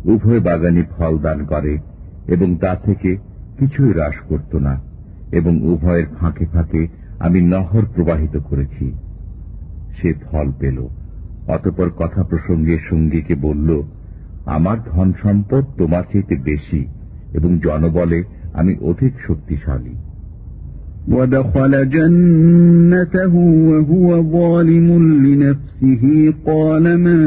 উভয় 0.05 0.39
বাগানি 0.39 0.83
ফল 0.93 1.13
দান 1.17 1.39
করে 1.45 1.73
এবং 2.27 2.49
তা 2.55 2.71
থেকে 2.85 3.11
কিছুই 3.57 3.91
হ্রাস 3.91 4.17
করত 4.29 4.51
না 4.55 4.73
এবং 5.31 5.53
উভয়ের 5.71 6.07
ফাঁকে 6.17 6.45
ফাঁকে 6.53 6.81
আমি 7.19 7.39
নহর 7.53 7.85
প্রবাহিত 7.95 8.35
করেছি 8.49 8.85
সে 9.97 10.09
ফল 10.23 10.47
পেল 10.59 10.77
অতপর 11.47 11.89
কথা 11.97 12.21
প্রসঙ্গে 12.23 12.75
সঙ্গীকে 12.89 13.35
বলল 13.41 13.69
আমার 14.47 14.77
ধন 14.91 15.09
সম্পদ 15.23 15.63
তোমার 15.77 16.03
চাইতে 16.13 16.35
বেশি 16.43 16.81
এবং 17.33 17.51
জনবলে 17.65 18.19
আমি 18.53 18.73
অধিক 18.81 19.13
শক্তিশালী 19.27 19.95
ودخل 21.07 21.89
جنته 21.89 23.33
وهو 23.69 24.07
ظالم 24.31 24.87
لنفسه 25.25 26.33
قال 26.45 26.85
ما 26.97 27.23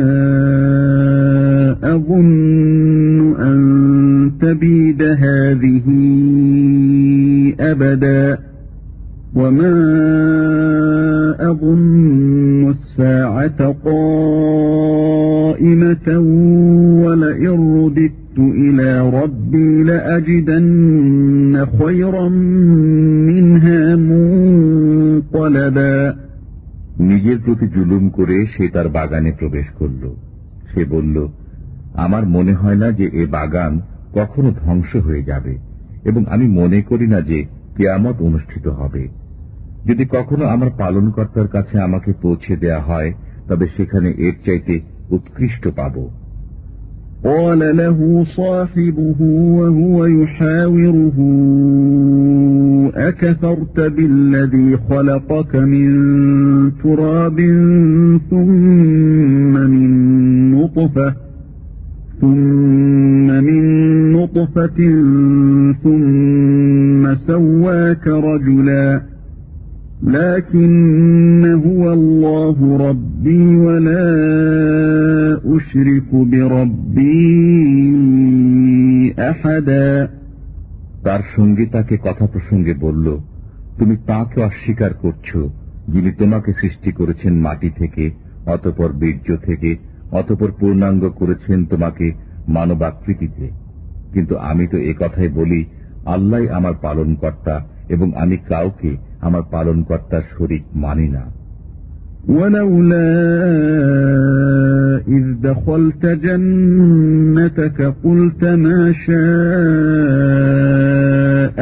أظن 1.94 3.34
أن 3.38 3.58
تبيد 4.40 5.02
هذه 5.02 5.86
أبدا 7.60 8.38
وما 9.34 9.74
أظن 11.50 12.70
الساعة 12.70 13.60
قائمة 14.86 16.08
ولئن 17.04 17.56
رددت 17.76 18.38
إلى 18.38 18.88
ربي 19.10 19.82
لأجدن 19.82 21.66
خيرا 21.78 22.28
منها 23.28 23.96
منقلبا 24.08 25.94
নিজের 27.00 27.38
প্রতি 27.44 27.66
জুলুম 27.74 28.04
করে 28.10 28.36
সে 28.46 28.64
তার 28.68 28.86
বাগানে 28.88 29.30
প্রবেশ 29.32 29.66
করল 29.78 30.02
সে 30.70 30.82
বলল 30.84 31.16
আমার 31.96 32.24
মনে 32.26 32.52
হয় 32.52 32.76
না 32.76 32.88
যে 32.92 33.06
এ 33.12 33.24
বাগান 33.26 33.72
কখনো 34.14 34.48
ধ্বংস 34.62 34.90
হয়ে 34.96 35.22
যাবে 35.22 35.52
এবং 36.04 36.22
আমি 36.26 36.46
মনে 36.60 36.78
করি 36.82 37.06
না 37.06 37.20
যে 37.20 37.38
কেয়ামত 37.76 38.16
অনুষ্ঠিত 38.20 38.66
হবে 38.80 39.02
যদি 39.86 40.04
কখনো 40.10 40.44
আমার 40.44 40.70
পালনকর্তার 40.78 41.48
কাছে 41.48 41.74
আমাকে 41.78 42.10
পৌঁছে 42.22 42.52
দেয়া 42.56 42.80
হয় 42.80 43.10
তবে 43.48 43.66
সেখানে 43.76 44.08
এর 44.18 44.36
চাইতে 44.44 44.74
উৎকৃষ্ট 45.10 45.64
পাব 45.76 45.96
قال 47.24 47.60
له 47.76 47.98
صاحبه 48.36 49.20
وهو 49.58 49.98
يحاوره 50.06 51.18
أكفرت 52.96 53.80
بالذي 53.80 54.76
خلقك 54.90 55.52
من 55.56 55.88
تراب 56.82 57.38
ثم 58.30 59.54
من 59.70 59.90
نطفة 60.50 61.08
ثم 62.20 63.26
من 63.48 63.62
نطفة 64.12 64.78
ثم 65.82 67.14
سواك 67.26 68.04
رجلا 68.06 69.09
لكن 70.02 71.44
هو 71.66 71.92
الله 71.92 72.58
ربي 72.78 73.56
ولا 73.56 74.06
أشرك 75.46 76.10
بربي 76.12 77.24
أحدا 79.22 80.08
তার 81.04 81.22
সঙ্গে 81.36 81.64
তাকে 81.66 81.94
কথা 82.04 82.26
প্রসঙ্গে 82.26 82.74
বলল 82.80 83.06
তুমি 83.78 83.94
তাকে 84.06 84.38
অস্বীকার 84.42 84.92
করছো 84.94 85.40
যিনি 85.88 86.10
তোমাকে 86.12 86.50
সৃষ্টি 86.52 86.90
করেছেন 86.92 87.32
মাটি 87.40 87.70
থেকে 87.78 88.04
অতপর 88.46 88.90
বীর্য 88.92 89.28
থেকে 89.46 89.70
অতপর 90.10 90.50
পূর্ণাঙ্গ 90.60 91.02
করেছেন 91.20 91.58
তোমাকে 91.64 92.06
মানবাকৃতিতে 92.48 93.46
কিন্তু 94.12 94.34
আমি 94.50 94.64
তো 94.66 94.76
এ 94.82 94.92
কথাই 94.98 95.30
বলি 95.30 95.60
আল্লাহ 96.06 96.42
আমার 96.58 96.74
পালনকর্তা 96.82 97.56
এবং 97.88 98.08
আমি 98.16 98.36
কাউকে 98.48 98.90
আমার 99.26 99.42
পালনকর্তার 99.52 100.24
শরিক 100.34 100.64
মানি 100.84 101.08
না 101.16 101.24
ولولا 102.28 103.12
إذ 105.16 105.24
دخلت 105.42 106.06
جنتك 106.26 107.78
قلت 108.04 108.42
ما 108.44 108.92
شاء 108.92 109.16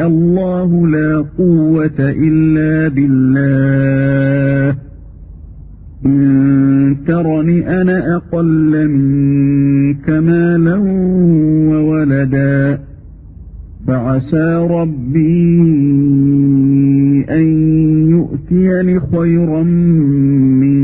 الله 0.07 0.87
لا 0.87 1.11
قوة 1.37 1.99
إلا 1.99 2.73
بالله 2.95 4.75
إن 6.05 6.97
ترني 7.07 7.81
أنا 7.81 7.97
أقل 8.15 8.71
منك 8.89 10.09
مالا 10.09 10.77
وولدا 11.71 12.79
فعسى 13.87 14.67
ربي 14.77 15.61
أن 17.29 17.45
يؤتيني 18.09 18.99
خيرا 19.11 19.63
من 20.61 20.79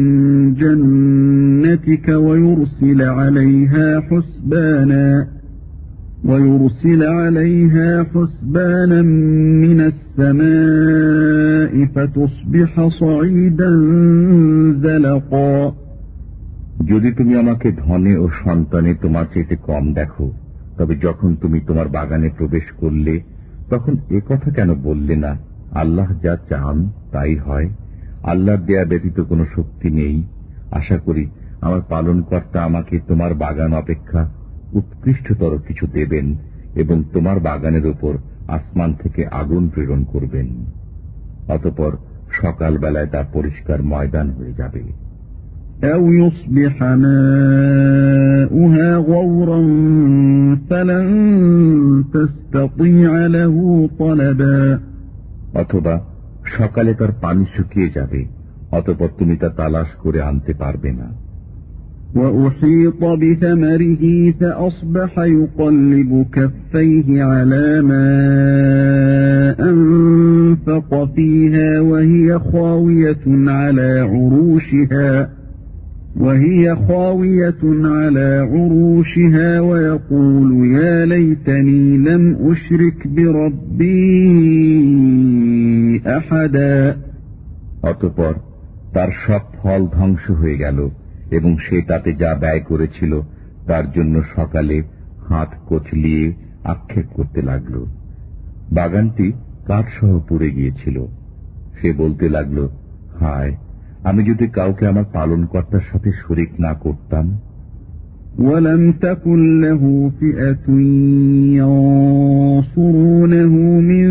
جنتك 0.54 2.08
ويرسل 2.10 3.02
عليها 3.02 3.88
حسبانا 4.00 5.28
ويرسل 6.26 7.04
عليها 7.04 7.89
حسبانا 8.04 9.02
من 9.63 9.80
السماء 9.82 11.74
فتصبح 11.86 12.71
صعيدا 13.00 13.69
زلقا 14.84 15.74
যদি 16.91 17.10
তুমি 17.12 17.34
আমাকে 17.38 17.67
ধনে 17.84 18.13
ও 18.17 18.26
সন্তানে 18.43 18.91
তোমার 19.02 19.26
চাইতে 19.34 19.56
কম 19.67 19.84
দেখো 19.93 20.26
তবে 20.78 20.93
যখন 21.04 21.30
তুমি 21.41 21.60
তোমার 21.67 21.88
বাগানে 21.88 22.30
প্রবেশ 22.38 22.65
করলে 22.78 23.13
তখন 23.69 23.93
এ 24.10 24.19
কথা 24.30 24.50
কেন 24.52 24.69
বললে 24.84 25.15
না 25.15 25.32
আল্লাহ 25.70 26.12
যা 26.22 26.37
চান 26.48 26.90
তাই 27.12 27.37
হয়। 27.37 27.68
আল্লাহর 28.22 28.59
দেয়া 28.59 28.85
ব্যতীত 28.85 29.20
কোনো 29.20 29.46
শক্তি 29.57 29.90
নেই। 29.90 30.22
আশা 30.70 30.98
করি 30.98 31.26
আমার 31.61 31.81
পালনকর্তা 31.88 32.62
আমাকে 32.62 33.00
তোমার 33.09 33.35
বাগান 33.35 33.72
অপেক্ষা 33.72 34.31
উৎকৃষ্টতর 34.72 35.59
কিছু 35.68 35.87
দেবেন 35.87 36.37
এবং 36.74 37.05
তোমার 37.12 37.40
বাগানের 37.40 37.87
উপর 37.87 38.14
আসমান 38.48 38.94
থেকে 38.94 39.26
আগুন 39.26 39.68
প্রেরণ 39.68 40.05
করবেন। 40.05 40.64
অতপর 41.48 41.96
সকালবেলায় 42.42 43.07
তা 43.07 43.24
পরিষ্কার 43.33 43.83
ময়দান 43.83 44.31
হয়ে 44.31 44.52
যাবে। 44.52 45.07
أو 45.83 46.09
অথবা 55.56 55.95
সকালে 56.58 56.93
তার 56.93 57.12
পানি 57.21 57.45
শুকিয়ে 57.56 57.89
যাবে 57.89 58.21
অতপর 58.71 59.10
তুমি 59.17 59.36
তা 59.38 59.50
তালাশ 59.50 59.89
করে 60.04 60.19
আনতে 60.21 60.54
পারবে 60.54 60.91
না 60.91 61.10
وأحيط 62.15 63.02
بثمره 63.04 64.32
فأصبح 64.32 65.12
يقلب 65.19 66.26
كفيه 66.32 67.24
على 67.24 67.82
ما 67.82 68.10
أنفق 69.60 71.13
فيها 71.15 71.80
وهي 71.82 72.39
خاوية 72.39 73.26
على 73.50 73.89
عروشها 74.02 75.30
وهي 76.15 76.76
خاوية 76.88 77.63
على 77.95 78.47
عروشها 78.52 79.62
ويقول 79.62 80.67
يا 80.67 81.06
ليتني 81.06 82.00
لم 82.00 82.52
أشرك 82.52 83.08
بربي 83.08 84.02
أحدا 86.10 86.97
অতপর 87.84 88.34
তার 88.93 89.10
সব 89.26 89.41
ফল 89.60 89.88
ধ্বংস 89.97 90.32
হয়ে 90.32 90.58
গেল 90.58 90.89
এবং 91.32 91.58
সে 91.58 91.82
তাতে 91.88 92.13
যা 92.13 92.38
ব্যয় 92.41 92.62
করেছিল 92.69 93.21
তার 93.67 93.86
জন্য 93.95 94.24
সকালে 94.36 94.84
হাত 95.30 95.50
কচলিয়ে 95.69 96.34
আক্ষেপ 96.63 97.06
করতে 97.13 97.41
লাগল 97.41 97.86
বাগানটি 98.71 99.34
কাঠসহ 99.67 100.19
পুড়ে 100.28 100.52
গিয়েছিল 100.52 101.06
সে 101.78 101.93
বলতে 101.93 102.30
লাগল 102.30 102.67
হায় 103.19 103.54
আমি 104.06 104.21
যদি 104.24 104.45
কাউকে 104.58 104.84
আমার 104.88 105.06
পালনকর্তার 105.13 105.86
সাথে 105.91 106.10
শরিক 106.21 106.52
না 106.60 106.71
করতাম 106.84 107.28
ولم 108.39 108.91
تكن 108.91 109.62
له 109.62 109.82
فئة 110.19 110.65
ينصرونه 111.60 113.54
من 113.91 114.08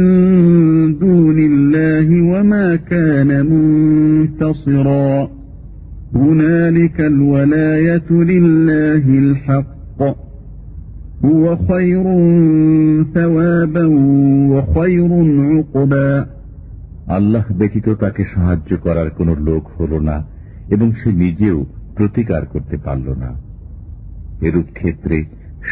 دون 0.98 1.38
الله 1.38 2.08
وما 2.22 2.76
كان 2.76 3.30
منتصرا 3.52 5.28
هنالك 6.14 7.00
الولاية 7.00 8.10
لله 8.10 9.04
الحق 9.24 10.02
هو 11.24 11.56
خير 11.56 12.04
ثوابا 13.14 13.86
وخير 14.52 15.10
عقبا 15.50 16.26
আল্লাহ 17.08 17.44
ব্যতীত 17.58 17.86
তাকে 17.94 18.22
সাহায্য 18.24 18.70
করার 18.76 19.08
কোন 19.10 19.28
লোক 19.44 19.64
হল 19.78 19.92
না 20.00 20.16
এবং 20.70 20.88
সে 20.92 21.10
নিজেও 21.14 21.58
প্রতিকার 21.96 22.42
করতে 22.46 22.76
পারল 22.76 23.08
না 23.14 23.30
এরূপ 24.40 24.68
ক্ষেত্রে 24.74 25.16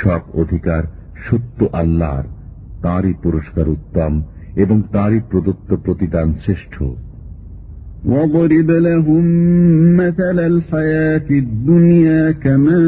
সব 0.03 0.23
অধিকার 0.35 0.83
সত্য 1.25 1.59
আল্লাহর 1.73 2.27
তাঁরই 2.83 3.14
পুরস্কার 3.23 3.67
উত্তম 3.69 4.12
এবং 4.57 4.77
তাঁরই 4.93 5.21
প্রদত্ত 5.31 5.71
প্রতিদান 5.85 6.29
শ্রেষ্ঠ 6.35 6.77
واضرب 8.05 8.71
لهم 8.88 9.25
مثل 9.97 10.38
الحياة 10.43 11.29
الدنيا 11.45 12.25
كماء 12.35 12.79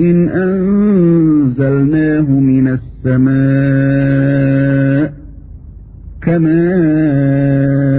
إن 0.00 0.18
أنزلناه 0.40 2.28
من 2.42 2.66
السماء 2.68 4.04
كماء 6.28 7.94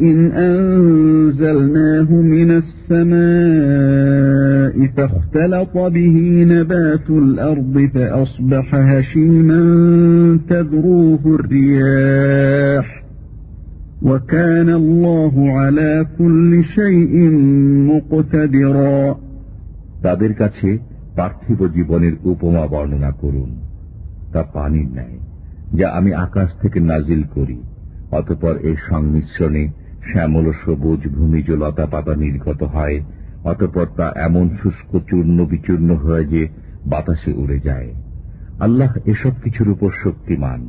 إن 0.00 0.18
أنزلناه 0.32 2.12
من 2.12 2.50
السماء 2.62 4.30
فاختلط 4.96 5.74
به 5.76 6.16
نبات 6.48 7.10
الأرض 7.10 7.88
فأصبح 7.94 8.74
هشيما 8.74 9.60
تذروه 10.48 11.20
الرياح 11.26 12.86
وكان 14.02 14.68
الله 14.70 15.58
على 15.58 16.06
كل 16.18 16.64
شيء 16.64 17.30
مقتدرا 17.90 19.16
তাদের 20.02 20.32
কাছে 20.34 20.68
পার্থিব 21.16 21.60
জীবনের 21.76 22.14
উপমা 22.24 22.64
বর্ণনা 22.66 23.10
করুন 23.22 23.50
তা 24.32 24.40
পানির 24.54 24.88
ন্যায় 24.92 25.18
যা 25.78 25.86
আমি 25.88 26.10
আকাশ 26.14 26.48
থেকে 26.62 26.78
নাজিল 26.80 27.22
করি 27.34 27.58
অতপর 28.10 28.54
এর 28.62 28.78
সংমিশ্রণে 28.88 29.64
শ্যামল 30.08 30.46
সবুজ 30.62 31.02
ভূমিজ 31.08 31.48
লতা 31.52 31.86
পাতা 31.86 32.14
নির্গত 32.16 32.60
হয় 32.74 32.96
অতপর 33.44 33.86
তা 33.96 34.06
এমন 34.18 34.46
শুষ্ক 34.60 34.90
চূর্ণ 35.08 35.38
বিচূর্ণ 35.44 35.90
হয় 35.96 36.26
যে 36.26 36.42
বাতাসে 36.86 37.30
উড়ে 37.32 37.58
যায় 37.64 37.90
আল্লাহ 38.60 38.90
এসব 39.06 39.34
কিছুর 39.44 39.68
উপর 39.68 39.90
শক্তিমান 40.04 40.62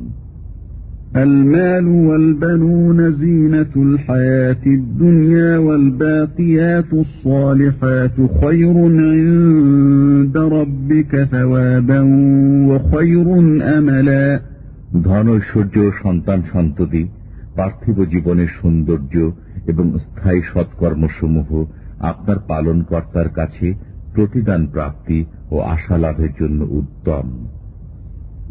المال 1.16 1.86
والبنون 2.08 3.12
زينة 3.14 3.72
الحياة 3.78 4.64
الدنيا 4.68 5.58
والباقيات 5.58 6.90
الصالحات 6.96 8.16
خير 8.40 8.76
عند 9.06 10.36
ربك 10.36 11.12
ثوابا 11.24 12.00
وخير 12.68 13.26
أملا 13.78 14.26
ধন 15.02 15.26
ঐশ্বর্য 15.28 15.76
সন্তান 16.02 16.38
সন্ততি 16.52 17.02
পার্থিব 17.56 17.98
জীবনের 18.04 18.50
সৌন্দর্য 18.58 19.14
এবং 19.66 19.86
স্থায়ী 19.98 20.42
সৎকর্মসমূহ 20.50 21.48
আপনার 22.10 22.38
পালন 22.48 22.78
কর্তার 22.82 23.28
কাছে 23.28 23.66
প্রতিদান 24.14 24.62
প্রাপ্তি 24.66 25.18
ও 25.50 25.56
আশা 25.74 25.96
লাভের 25.98 26.32
জন্য 26.40 26.60
উত্তম 26.80 27.26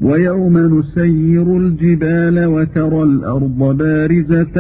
ويوم 0.02 0.56
نسير 0.76 1.48
الجبال 1.58 2.38
وترى 2.46 3.02
الأرض 3.04 3.62
بارزة 3.78 4.58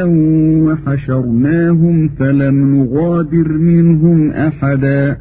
وحشرناهم 0.65 1.95
فلم 2.10 2.56
نغادر 2.76 3.47
منهم 3.69 4.19
أحدا 4.32 5.17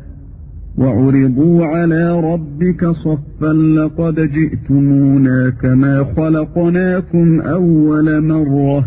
وعرضوا 0.79 1.66
على 1.66 2.20
ربك 2.20 2.83
صفا 3.05 3.53
لقد 3.79 4.16
جئتمونا 4.37 5.50
كما 5.62 5.94
خلقناكم 6.16 7.40
أول 7.40 8.07
مرة 8.24 8.79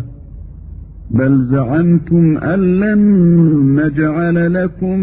بل 1.09 1.33
زعمتم 1.45 2.37
أن 2.37 2.59
لن 2.79 3.01
نجعل 3.75 4.37
لكم 4.53 4.97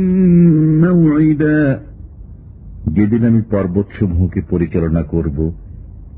موعدا 0.80 1.62
যেদিন 2.96 3.22
আমি 3.24 3.40
পর্বতসমূহকে 3.50 4.40
পরিচালনা 4.50 5.02
করব 5.04 5.38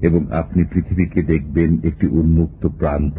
এবং 0.00 0.22
আপনি 0.32 0.62
পৃথিবীকে 0.64 1.20
দেখবেন 1.22 1.70
একটি 1.82 2.06
উন্মুক্ত 2.10 2.62
প্রান্ত 2.78 3.18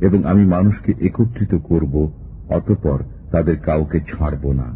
এবং 0.00 0.20
আমি 0.24 0.44
মানুষকে 0.46 0.92
একত্রিত 1.00 1.52
করব 1.68 1.94
অতপর 2.48 2.98
তাদের 3.30 3.56
কাউকে 3.58 3.98
ছাড়ব 4.08 4.44
না 4.52 4.68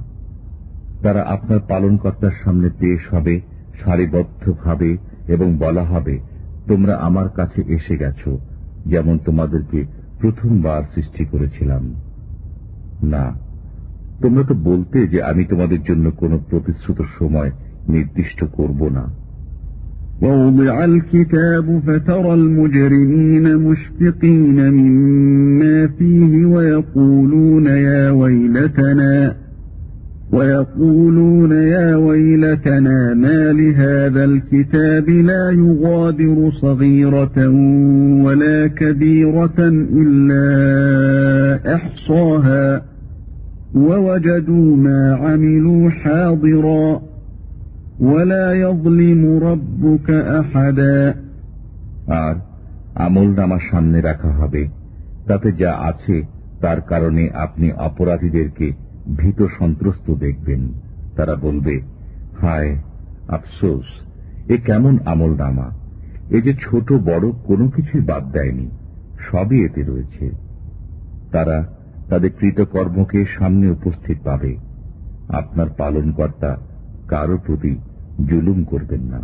তারা 1.03 1.23
আপনার 1.27 1.61
পালনকর্তার 1.69 2.35
সামনে 2.45 2.69
পেশ 2.79 3.01
হবে 3.15 3.35
সারিবদ্ধভাবে 3.81 4.91
এবং 5.29 5.49
বলা 5.59 5.85
হবে 5.85 6.15
তোমরা 6.67 6.95
আমার 6.99 7.29
কাছে 7.29 7.61
এসে 7.69 7.95
গেছ 7.97 8.23
যেমন 8.87 9.17
তোমাদেরকে 9.19 9.81
প্রথমবার 10.21 10.83
সৃষ্টি 10.95 11.23
করেছিলাম 11.25 11.83
না 13.05 13.25
তোমরা 14.23 14.43
তো 14.45 14.55
বলতে 14.65 14.99
যে 15.07 15.19
আমি 15.23 15.43
তোমাদের 15.45 15.81
জন্য 15.83 16.07
কোনো 16.17 16.37
প্রতিশ্রুত 16.51 16.99
সময় 17.19 17.51
নির্দিষ্ট 17.89 18.41
করব 18.53 18.81
না 18.91 19.05
ووضع 20.23 20.75
الكتاب 20.85 21.67
فترى 21.87 22.33
المجرمين 22.35 23.47
مشفقين 23.59 24.59
مما 24.73 25.77
فيه 25.89 26.33
ويقولون 26.47 27.67
يا 27.89 28.03
ويلتنا 28.13 29.13
ويقولون 30.33 31.53
يا 31.75 31.89
ويلتنا 31.99 32.99
ما 33.17 33.34
لهذا 34.05 34.25
الكتاب 34.25 35.09
لا 35.09 35.51
يغادر 35.53 36.51
صغيرة 36.53 37.39
ولا 38.25 38.67
كبيرة 38.69 39.59
إلا 39.95 40.45
أحصاها 41.75 42.83
ووجدوا 43.77 44.77
ما 44.77 45.17
عملوا 45.17 45.91
حاضرا 45.91 47.03
ولا 48.01 48.53
يظلم 48.55 49.23
ربك 49.43 50.09
أحدا 50.41 51.15
আর 52.25 52.35
আমল 52.97 53.29
নামার 53.37 53.63
সামনে 53.71 53.99
রাখা 54.01 54.31
হবে 54.33 54.63
তাতে 55.29 55.49
যা 55.53 55.73
আছে 55.91 56.17
তার 56.61 56.79
কারণে 56.83 57.25
আপনি 57.45 57.67
অপরাধীদেরকে 57.89 58.67
ভীত 59.17 59.41
সন্ত্রস্ত 59.59 60.07
দেখবেন 60.21 60.61
তারা 61.17 61.35
বলবে 61.37 61.75
হায় 62.41 62.73
আফসোস 63.29 63.89
এ 64.49 64.57
কেমন 64.59 64.95
আমল 65.05 65.33
নামা 65.37 65.69
এ 66.31 66.39
যে 66.41 66.53
ছোট 66.61 66.89
বড় 66.93 67.27
কোনো 67.45 67.65
কিছুই 67.69 68.03
বাদ 68.07 68.25
দেয়নি 68.33 68.67
সবই 69.31 69.59
এতে 69.65 69.83
রয়েছে 69.83 70.27
তারা 71.33 71.59
তাদের 72.09 72.31
কৃতকর্মকে 72.39 73.19
সামনে 73.39 73.67
উপস্থিত 73.71 74.19
পাবে 74.25 74.53
আপনার 75.31 75.69
পালনকর্তা 75.79 76.51
কারো 77.09 77.37
প্রতি 77.47 77.73
জুলুম 78.29 78.59
করবেন 78.65 79.03
না 79.03 79.21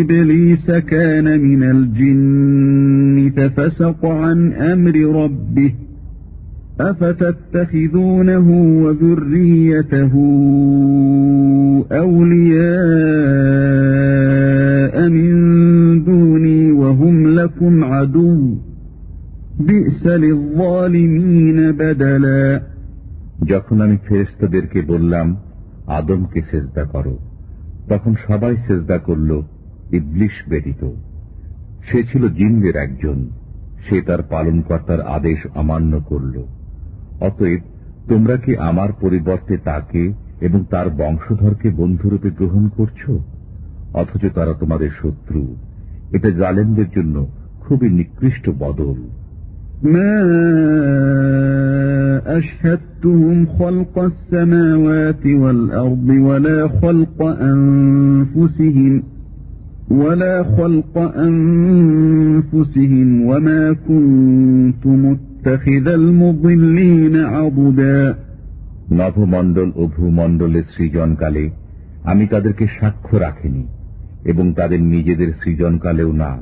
إِبْلِيسَ 0.00 0.70
كَانَ 0.70 1.40
مِنَ 1.40 1.62
الْجِنِّ 1.62 3.30
فَفَسَقَ 3.36 4.06
عَنْ 4.06 4.52
أَمْرِ 4.52 4.94
رَبِّهِ 5.22 5.72
أَفَتَتَّخِذُونَهُ 6.80 8.48
وَذُرِّيَّتَهُ 8.84 10.12
أَوْلِيَاءَ 11.92 12.72
مِن 15.08 15.34
دُونِي 16.04 16.72
وَهُمْ 16.72 17.38
لَكُمْ 17.38 17.84
عَدُوٌّ 17.84 18.58
بِئْسَ 19.58 20.06
لِلظَّالِمِينَ 20.06 21.72
بَدَلًا 21.72 22.62
যখন 23.48 23.80
আমি 23.80 23.98
ফেরেস্তাদেরকে 24.08 24.82
বললাম 24.82 25.36
আদমকে 25.86 26.42
সেজদা 26.50 26.84
করো 26.84 27.18
তখন 27.88 28.14
সবাই 28.26 28.56
সেজদা 28.56 28.98
করল 28.98 29.42
ইবলিশ 29.92 30.34
ব্যতীত 30.48 30.82
সে 31.86 31.98
ছিল 32.02 32.22
জিনদের 32.28 32.76
একজন 32.76 33.18
সে 33.86 33.96
তার 34.02 34.20
পালনকর্তার 34.30 35.00
আদেশ 35.08 35.38
অমান্য 35.54 35.92
করল 36.06 36.34
অতএব 37.20 37.62
তোমরা 38.08 38.36
কি 38.36 38.52
আমার 38.60 38.90
পরিবর্তে 39.00 39.54
তাকে 39.64 40.02
এবং 40.40 40.60
তার 40.70 40.86
বংশধরকে 40.98 41.68
বন্ধুরূপে 41.70 42.30
গ্রহণ 42.30 42.64
করছ 42.76 43.02
অথচ 43.94 44.22
তারা 44.34 44.52
তোমাদের 44.52 44.90
শত্রু 45.00 45.40
এটা 46.12 46.28
জালেমদের 46.30 46.88
জন্য 46.90 47.16
খুবই 47.62 47.88
নিকৃষ্ট 47.90 48.44
বদল 48.58 48.98
ما 49.84 50.14
أشهدتهم 52.28 53.46
خلق 53.48 53.94
السماوات 54.02 55.24
والأرض 55.34 56.08
ولا 56.20 56.68
خلق 56.70 57.18
أنفسهم 57.44 58.92
ولا 59.92 60.42
خلق 60.56 60.94
أنفسهم 61.22 63.08
وما 63.22 63.72
كنت 63.88 64.86
متخذ 64.86 65.86
المضلين 65.90 67.16
عضدا 67.26 68.00
নভমণ্ডল 68.92 69.68
ও 69.74 69.82
ভূমণ্ডলের 69.96 70.66
সৃজনকালে 70.74 71.44
আমি 72.04 72.24
তাদেরকে 72.26 72.64
সাক্ষ্য 72.80 73.14
রাখিনি 73.16 73.64
এবং 74.24 74.44
তাদের 74.52 74.80
নিজেদের 74.84 75.30
সৃজনকালেও 75.40 76.12
না 76.14 76.32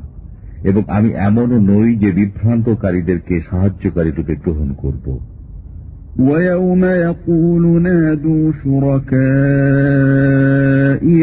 এবং 0.62 0.82
আমি 0.88 1.10
এমনও 1.20 1.58
নই 1.70 1.90
যে 1.96 2.08
বিভ্রান্তকারীদেরকে 2.12 3.34
সাহায্যকারী 3.40 4.10
রূপে 4.10 4.34
গ্রহণ 4.44 4.68
করব 4.74 5.06
ويوم 6.20 6.84
يقول 6.84 7.82
نادوا 7.82 8.52
شركائي 8.64 9.10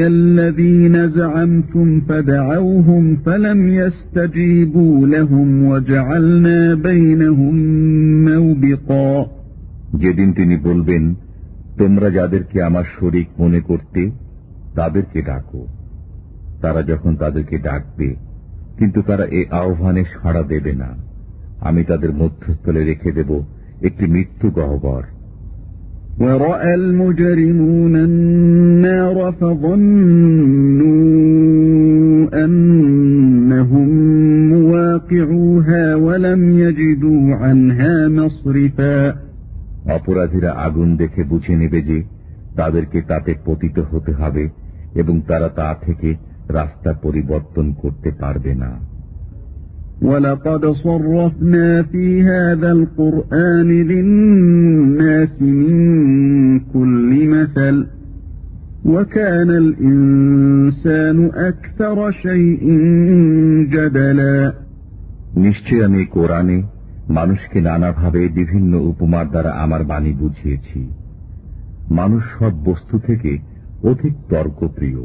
الذين 0.07 1.09
زعمتم 1.09 2.01
فدعوهم 2.01 3.03
فلم 3.15 3.59
يستجيبوا 3.69 5.07
لهم 5.07 5.63
وجعلنا 5.65 6.75
بينهم 6.75 7.55
موبقا 8.25 9.25
যেদিন 9.93 10.29
তিনি 10.33 10.55
বলবেন 10.57 11.03
তোমরা 11.77 12.07
যাদেরকে 12.09 12.57
আমার 12.63 12.85
শরিক 12.99 13.27
মনে 13.39 13.59
করতে 13.61 14.01
তাদেরকে 14.75 15.19
ডাকো 15.21 15.61
তারা 16.61 16.81
যখন 16.81 17.11
তাদেরকে 17.15 17.57
ডাকবে 17.57 18.09
কিন্তু 18.77 18.99
তারা 19.01 19.25
এ 19.31 19.41
আহ্বানে 19.51 20.03
সাড়া 20.13 20.43
দেবে 20.43 20.73
না 20.73 20.89
আমি 21.59 21.81
তাদের 21.83 22.11
মধ্যস্থলে 22.13 22.81
রেখে 22.83 23.11
দেব 23.11 23.31
একটি 23.81 24.05
মৃত্যু 24.07 24.47
গহ্বর 24.51 25.03
ورأى 26.19 26.73
المجرمون 26.75 27.95
النار 27.95 29.17
فظنوا 29.31 30.97
أنهم 32.45 33.89
مواقعوها 34.49 35.95
ولم 35.95 36.41
يجدوا 36.59 37.35
عنها 37.35 37.93
مصرفا 38.09 38.97
অপরাধীরা 39.93 40.51
আগুন 40.57 40.89
দেখে 40.97 41.21
বুঝে 41.23 41.55
নেবে 41.55 41.79
যে 41.81 41.97
তাদেরকে 42.55 42.99
তাতে 43.01 43.31
পতিত 43.45 43.77
হতে 43.91 44.11
হবে 44.11 44.43
এবং 44.95 45.15
তারা 45.27 45.49
তা 45.49 45.69
থেকে 45.85 46.09
রাস্তা 46.49 46.91
পরিবর্তন 47.01 47.65
করতে 47.73 48.09
পারবে 48.19 48.53
না 48.53 48.71
ولقد 50.01 50.65
صرفنا 50.65 51.83
في 51.83 52.23
هذا 52.23 52.71
القرآن 52.71 53.67
للناس 53.67 55.41
من 55.41 56.59
كل 56.59 57.27
مثل 57.27 57.85
وكان 58.85 59.49
الإنسان 59.49 61.17
أكثر 61.25 62.11
شيء 62.11 62.63
جدلا 63.71 64.53
নিশ্চয় 65.35 65.81
আমি 65.85 66.05
কোরআনে 66.05 66.57
মানুষকে 67.09 67.61
নানাভাবে 67.61 68.21
বিভিন্ন 68.29 68.73
উপমার 68.81 69.25
দ্বারা 69.29 69.51
আমার 69.53 69.81
বাণী 69.83 70.13
বুঝিয়েছি 70.13 70.79
মানুষ 71.89 72.23
সব 72.39 72.53
বস্তু 72.65 72.95
থেকে 72.99 73.31
অধিক 73.83 74.13
তর্কপ্রিয় 74.29 75.01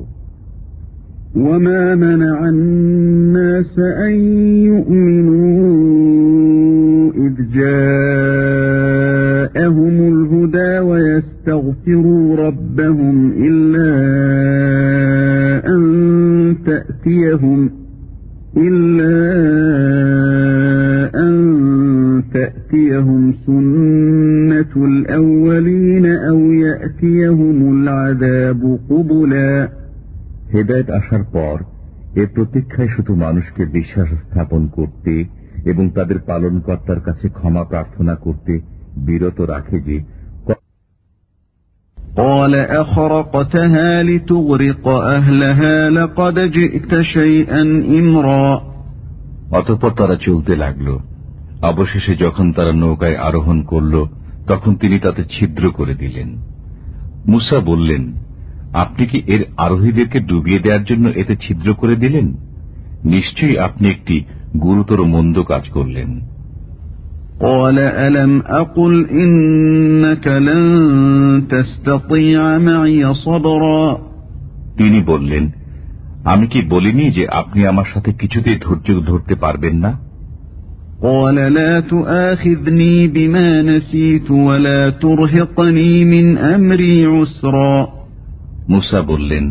وما 1.36 1.96
منع 1.96 2.50
الناس 2.50 3.80
أن 3.80 4.14
يؤمنوا 4.66 5.68
إذ 7.14 7.34
جاءهم 7.54 8.78
الهدى 10.14 10.80
ويستغفروا 10.80 12.36
ربهم 12.36 13.32
إلا 13.38 13.94
أن 15.68 16.56
تأتيهم 16.66 17.70
إلا 18.58 19.18
أن 21.20 21.38
تأتيهم 22.34 23.34
سنة 23.46 24.86
الأولين 24.86 26.06
أو 26.06 26.52
يأتيهم 26.52 27.82
العذاب 27.82 28.80
قبلا 28.90 29.70
হেদায়ত 30.53 30.89
আসার 30.91 31.25
পর 31.33 31.57
এ 32.15 32.25
প্রতীক্ষায় 32.35 32.91
শুধু 32.97 33.13
মানুষকে 33.17 33.63
বিশ্বাস 33.73 34.09
স্থাপন 34.23 34.63
করতে 34.69 35.15
এবং 35.65 35.85
তাদের 35.91 36.19
পালনকর্তার 36.27 37.01
কাছে 37.01 37.27
ক্ষমা 37.29 37.65
প্রার্থনা 37.65 38.15
করতে 38.17 38.53
বিরত 39.07 39.39
রাখে 39.55 39.79
যে 39.81 39.97
قال 42.17 42.55
أخرقتها 42.83 44.03
لتغرق 44.03 44.87
أهلها 44.89 45.91
لقد 45.91 46.37
جئت 46.51 46.93
شيئا 47.15 47.63
إمرا 47.99 48.47
অতঃপর 49.53 49.91
তারা 49.91 50.17
চলতে 50.17 50.53
লাগল 50.57 50.89
অবশেষে 51.63 52.15
যখন 52.17 52.47
তারা 52.53 52.73
নৌকায় 52.73 53.19
আরোহণ 53.19 53.59
করল 53.63 53.95
তখন 54.47 54.73
তিনি 54.75 54.97
তাতে 54.99 55.23
ছিদ্র 55.25 55.65
করে 55.71 55.95
দিলেন 55.95 56.29
মুসা 57.27 57.59
বললেন 57.61 58.03
আপনি 58.77 59.05
কি 59.07 59.19
এর 59.27 59.43
আরোহীদেরকে 59.57 60.19
ডুবিয়ে 60.21 60.59
দেওয়ার 60.59 60.85
জন্য 60.85 61.07
এতে 61.17 61.35
ছিদ্র 61.37 61.69
করে 61.75 61.95
দিলেন 61.97 62.27
নিশ্চয়ই 63.05 63.57
আপনি 63.59 63.87
একটি 63.89 64.17
গুরুতর 64.61 65.01
মন্দ 65.05 65.37
কাজ 65.43 65.65
করলেন 65.69 66.11
قال 67.41 67.79
ألم 67.79 68.33
أقل 68.63 68.95
إنك 69.23 70.27
لن 70.27 70.65
تستطيع 71.49 72.59
معي 72.59 73.15
صبرا 73.15 73.85
তিনি 74.79 74.99
বললেন 75.03 75.45
আমি 76.25 76.47
কি 76.47 76.61
বলিনি 76.69 77.05
যে 77.11 77.25
আপনি 77.41 77.61
আমার 77.67 77.89
সাথে 77.95 78.11
কিছুতেই 78.13 78.59
ধৈর্য 78.59 78.89
ধরতে 79.07 79.35
পারবেন 79.35 79.77
না 79.77 79.93
قال 81.03 81.37
لا 81.55 81.73
تؤاخذني 81.83 82.97
بما 83.09 83.49
نسيت 83.63 84.29
ولا 84.31 84.91
ترهقني 85.03 85.93
من 86.05 86.27
أمري 86.39 87.07
عسرا 87.07 87.77
মুসা 88.69 89.01
বললেন 89.03 89.45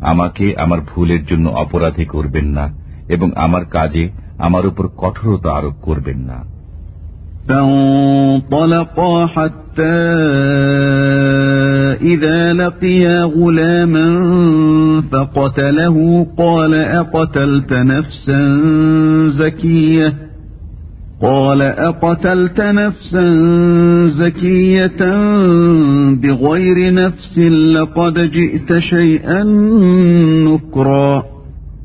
আমাকে 0.00 0.54
আমার 0.56 0.80
ভুলের 0.80 1.26
জন্য 1.26 1.48
অপরাধী 1.48 2.04
করবেন 2.04 2.46
না 2.46 2.64
এবং 3.08 3.28
আমার 3.36 3.64
কাজে 3.64 4.04
আমার 4.38 4.66
উপর 4.66 4.84
কঠোরতা 4.96 5.50
আরোপ 5.52 5.76
করবেন 5.82 6.18
না 6.18 6.38
فانطلقا 7.48 9.26
حتى 9.26 9.98
إذا 12.02 12.52
لقيا 12.52 13.24
غلاما 13.24 14.08
فقتله 15.12 16.26
قال 16.38 16.74
أقتلت 16.74 17.72
نفسا 17.72 18.40
زكية 19.28 20.14
قال 21.20 21.62
أقتلت 21.62 22.60
نفسا 22.60 23.24
زكية 24.08 25.00
بغير 26.14 26.78
نفس 26.94 27.38
لقد 27.74 28.14
جئت 28.30 28.70
شيئا 28.78 29.42
نكرا 30.46 31.22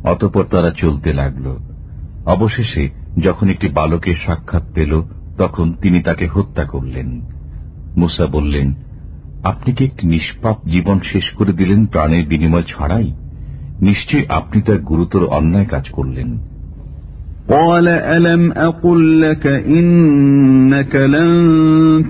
অতপর 0.03 0.43
তারা 0.43 0.71
চলতে 0.77 1.09
লাগল 1.13 1.45
অবশেষে 2.25 2.83
যখন 3.19 3.45
একটি 3.49 3.67
বালকের 3.69 4.17
সাক্ষাৎ 4.25 4.63
পেল 4.73 4.91
তখন 5.37 5.67
তিনি 5.81 5.99
তাকে 6.01 6.25
হত্যা 6.27 6.63
করলেন 6.65 7.09
মুসা 7.97 8.25
বললেন 8.25 8.67
আপনি 9.43 9.69
কি 9.73 9.81
একটি 9.85 10.03
নিষ্পাপ 10.07 10.57
জীবন 10.67 10.97
শেষ 11.03 11.25
করে 11.35 11.51
দিলেন 11.53 11.79
প্রাণের 11.85 12.23
বিনিময় 12.27 12.67
ছাড়াই 12.67 13.09
নিশ্চয়ই 13.81 14.25
আপনি 14.29 14.59
তার 14.61 14.79
গুরুতর 14.81 15.23
অন্যায় 15.29 15.65
কাজ 15.65 15.85
করলেন 15.89 16.29
قال 17.49 17.87
ألم 17.87 18.51
أقل 18.51 19.21
لك 19.21 19.47
إنك 19.47 20.95
لن 20.95 21.31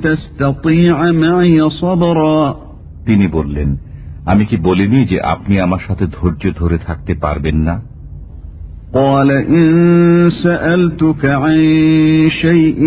تستطيع 0.04 1.12
معي 1.12 1.70
صبرا 1.70 2.42
তিনি 3.08 3.28
বললেন 3.28 3.70
আমি 4.26 4.44
কি 4.46 4.58
বলিনি 4.58 5.00
যে 5.06 5.18
আপনি 5.34 5.54
আমার 5.60 5.82
সাথে 5.88 6.06
ধৈর্য 6.16 6.44
ধরে 6.56 6.78
থাকতে 6.78 7.14
পারবেন 7.22 7.58
না 7.68 7.76
قال 8.94 9.30
إن 9.32 9.66
سألتك 10.44 11.26
عن 11.26 11.60
شيء 12.42 12.82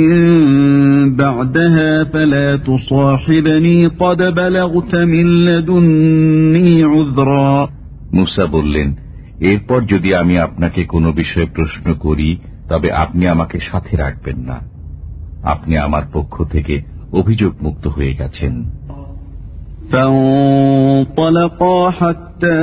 بعدها 1.22 2.04
فلا 2.04 2.56
تصاحبني 2.56 3.86
قد 3.86 4.20
بلغت 4.22 4.94
من 4.94 5.26
لدني 5.44 6.84
عذرا 6.84 7.68
মুসা 8.14 8.44
বললেন 8.46 8.88
এরপর 9.40 9.78
যদি 9.84 10.10
আমি 10.14 10.34
আপনাকে 10.38 10.80
কোনো 10.84 11.08
বিষয়ে 11.12 11.48
প্রশ্ন 11.54 11.86
করি 11.94 12.30
তবে 12.68 12.88
আপনি 12.94 13.24
আমাকে 13.26 13.58
সাথে 13.60 13.96
রাখবেন 13.96 14.38
না 14.40 14.58
আপনি 15.44 15.74
আমার 15.78 16.04
পক্ষ 16.12 16.34
থেকে 16.44 16.74
অভিযোগ 17.12 17.52
মুক্ত 17.60 17.84
হয়ে 17.88 18.14
গেছেন 18.14 18.54
فانطلقا 19.92 21.78
حتى 21.90 22.60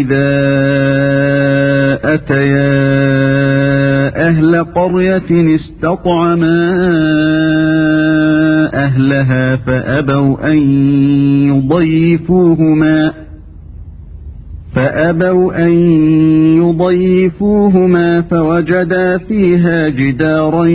إذا 0.00 0.32
فأتيا 2.06 2.76
أهل 4.28 4.64
قرية 4.64 5.54
استطعما 5.54 6.58
أهلها 8.74 9.56
فأبوا 9.56 10.52
أن 10.52 10.58
يضيفوهما 11.48 13.12
فأبوا 14.74 15.66
أن 15.66 15.72
يضيفوهما 16.60 18.22
فوجدا 18.22 19.18
فيها 19.18 19.88
جدارا 19.90 20.66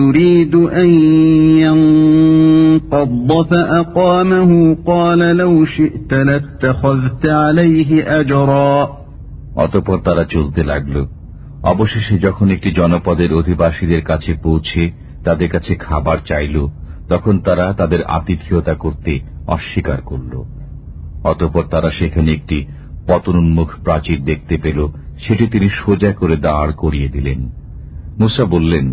يريد 0.00 0.54
أن 0.54 0.90
ينقض 1.64 3.46
فأقامه 3.50 4.50
قال 4.86 5.18
لو 5.18 5.64
شئت 5.66 6.12
لاتخذت 6.12 7.24
عليه 7.42 7.90
أجرا 8.20 8.74
অতপর 9.56 9.98
তারা 9.98 10.24
চলতে 10.24 10.60
লাগল 10.62 10.96
অবশেষে 11.62 12.14
যখন 12.18 12.46
একটি 12.50 12.70
জনপদের 12.70 13.30
অধিবাসীদের 13.32 14.02
কাছে 14.02 14.32
পৌঁছে 14.42 14.82
তাদের 15.24 15.48
কাছে 15.48 15.72
খাবার 15.76 16.18
চাইল 16.26 16.56
তখন 17.08 17.34
তারা 17.38 17.66
তাদের 17.72 18.00
আতিথিয়তা 18.08 18.74
করতে 18.74 19.12
অস্বীকার 19.46 20.00
করল 20.00 20.32
অতপর 21.24 21.64
তারা 21.70 21.90
সেখানে 21.90 22.30
একটি 22.32 22.58
পতনোন্মুখ 23.08 23.70
প্রাচীর 23.84 24.20
দেখতে 24.24 24.54
পেল 24.56 24.78
সেটি 25.18 25.44
তিনি 25.46 25.68
সোজা 25.76 26.10
করে 26.12 26.36
দাঁড় 26.36 26.72
করিয়ে 26.72 27.08
দিলেন 27.08 27.40
মুসা 28.18 28.44
বললেন 28.44 28.86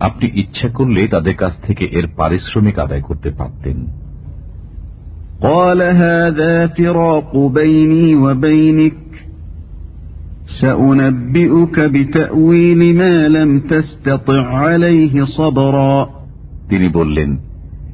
আপনি 0.00 0.26
ইচ্ছা 0.34 0.68
করলে 0.68 1.00
তাদের 1.08 1.34
কাছ 1.34 1.54
থেকে 1.62 1.84
এর 1.92 2.06
পারিশ্রমিক 2.16 2.76
আদায় 2.78 3.00
করতে 3.00 3.30
পারতেন 3.30 3.78
قال 5.42 5.80
هذا 5.82 6.66
فراق 6.66 7.30
بيني 7.54 8.16
وبينك 8.16 8.96
سأنبئك 10.60 11.76
بتأويل 11.80 12.96
ما 12.96 13.28
لم 13.28 13.50
تستطع 13.62 14.44
عليه 14.58 15.24
صبرا 15.24 15.96
তিনি 16.68 16.88
বললেন 16.88 17.30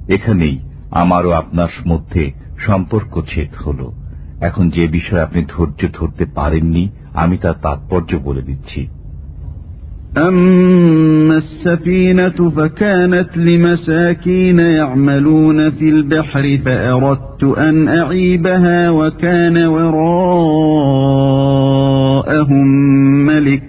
এখানেই 0.09 0.57
আমারও 0.93 1.31
আপনার 1.33 1.73
মধ্যে 1.87 2.23
সম্পর্ক 2.66 3.12
ছেদ 3.29 3.53
হল 3.64 3.81
এখন 4.41 4.64
যে 4.70 4.85
বিষয় 4.89 5.23
আপনি 5.23 5.41
ধৈর্য 5.49 5.81
ধরতে 5.93 6.25
পারেননি 6.35 6.85
আমি 7.14 7.37
তার 7.39 7.57
তাৎপর্য 7.62 8.11
বলে 8.25 8.43
দিচ্ছি 8.43 8.83
أما 10.18 11.37
السفينة 11.37 12.51
فكانت 12.51 13.37
لمساكين 13.37 14.59
يعملون 14.59 15.70
في 15.70 15.89
البحر 15.89 16.59
فأردت 16.64 17.43
أن 17.59 17.89
أعيبها 17.89 18.91
وكان 18.91 19.57
وراءهم 21.43 22.66
ملك 23.27 23.62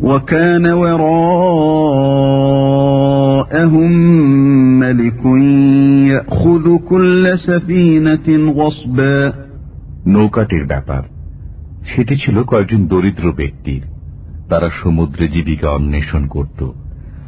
وكان 0.00 0.66
وراءهم 2.94 3.92
ملك 4.78 5.24
يأخذ 6.12 6.76
كل 6.78 7.38
سفينة 7.38 8.52
غصبا 8.52 9.32
নৌকাটির 10.08 10.64
ব্যাপার 10.66 11.02
সেটি 11.86 12.14
ছিল 12.16 12.36
কয়েকজন 12.42 12.80
দরিদ্র 12.86 13.26
ব্যক্তির 13.32 13.82
তারা 14.48 14.68
সমুদ্রে 14.82 15.26
জীবিকা 15.28 15.68
অন্বেষণ 15.70 16.22
করত 16.26 16.60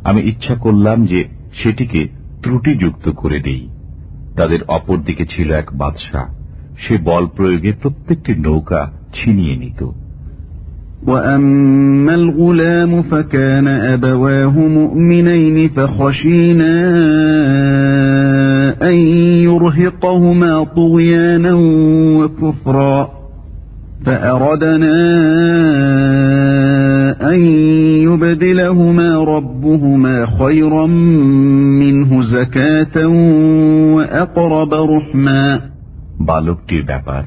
আমি 0.04 0.20
ইচ্ছা 0.22 0.54
করলাম 0.54 0.98
যে 1.06 1.20
সেটিকে 1.54 2.00
ত্রুটিযুক্ত 2.42 3.06
করে 3.12 3.38
দেই 3.40 3.62
তাদের 4.36 4.60
অপর 4.68 4.98
দিকে 5.02 5.24
ছিল 5.26 5.48
এক 5.52 5.68
বাদশাহ 5.72 6.26
সে 6.78 6.94
বল 7.04 7.24
প্রয়োগে 7.36 7.72
প্রত্যেকটি 7.72 8.32
নৌকা 8.38 8.80
ছিনিয়ে 9.12 9.56
নিত 9.56 9.80
وأما 11.02 12.14
الغلام 12.14 13.02
فكان 13.02 13.68
أبواه 13.68 14.54
مؤمنين 14.70 15.68
فخشينا 15.68 16.74
أن 18.82 18.96
يرهقهما 19.44 20.64
طغيانا 20.64 21.52
وكفرا 22.18 22.98
فأردنا 24.06 24.96
أن 27.32 27.40
يبدلهما 28.06 29.10
ربهما 29.24 30.26
خيرا 30.38 30.86
منه 31.82 32.22
زكاة 32.22 32.96
وأقرب 33.94 34.72
رحما 34.74 35.40
বালকটির 36.20 36.82
ব্যাপার 36.84 37.22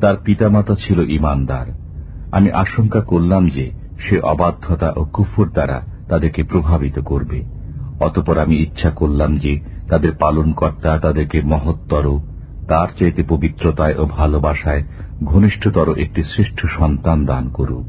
তার 0.00 0.16
পিতামাতা 0.24 0.74
ছিল 0.74 0.98
ইমানদার 1.10 1.66
আমি 2.32 2.48
আশঙ্কা 2.54 3.00
করলাম 3.00 3.42
যে 3.46 3.66
সে 3.98 4.16
অবাধ্যতা 4.24 4.88
ও 4.96 5.02
কুফুর 5.12 5.48
দ্বারা 5.48 5.78
তাদেরকে 6.08 6.42
প্রভাবিত 6.42 6.96
করবে 7.00 7.38
অতপর 8.00 8.36
আমি 8.38 8.56
ইচ্ছা 8.56 8.90
করলাম 8.90 9.30
যে 9.36 9.52
তাদের 9.88 10.12
পালনকর্তা 10.20 10.90
তাদেরকে 10.98 11.38
মহত্তর 11.44 12.04
তার 12.68 12.88
চাইতে 12.98 13.22
পবিত্রতায় 13.22 13.94
ও 13.98 14.02
ভালোবাসায় 14.18 14.82
ঘনিষ্ঠতর 15.24 15.88
একটি 15.98 16.22
শ্রেষ্ঠ 16.22 16.58
সন্তান 16.78 17.18
দান 17.24 17.44
করুক 17.52 17.88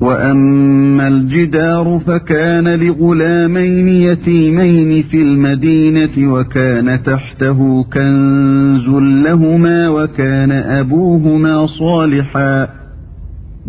وأما 0.00 1.08
الجدار 1.08 1.86
فكان 1.98 2.66
لغلامين 2.76 3.88
يتيمين 3.88 5.02
في 5.02 5.22
المدينة 5.22 6.32
وكان 6.32 7.02
تحته 7.02 7.84
كنز 7.84 8.88
لهما 9.26 9.88
وكان 9.88 10.52
أبوهما 10.52 11.66
صالحا 11.66 12.68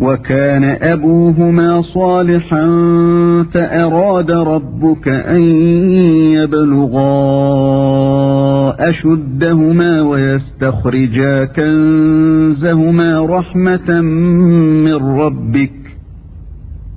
وكان 0.00 0.64
أبوهما 0.64 1.82
صالحا 1.82 2.66
فأراد 3.52 4.30
ربك 4.30 5.08
أن 5.08 5.42
يبلغا 6.36 7.10
أشدهما 8.88 10.02
ويستخرجا 10.02 11.44
كنزهما 11.44 13.26
رحمة 13.26 14.00
من 14.86 14.94
ربك 14.94 15.72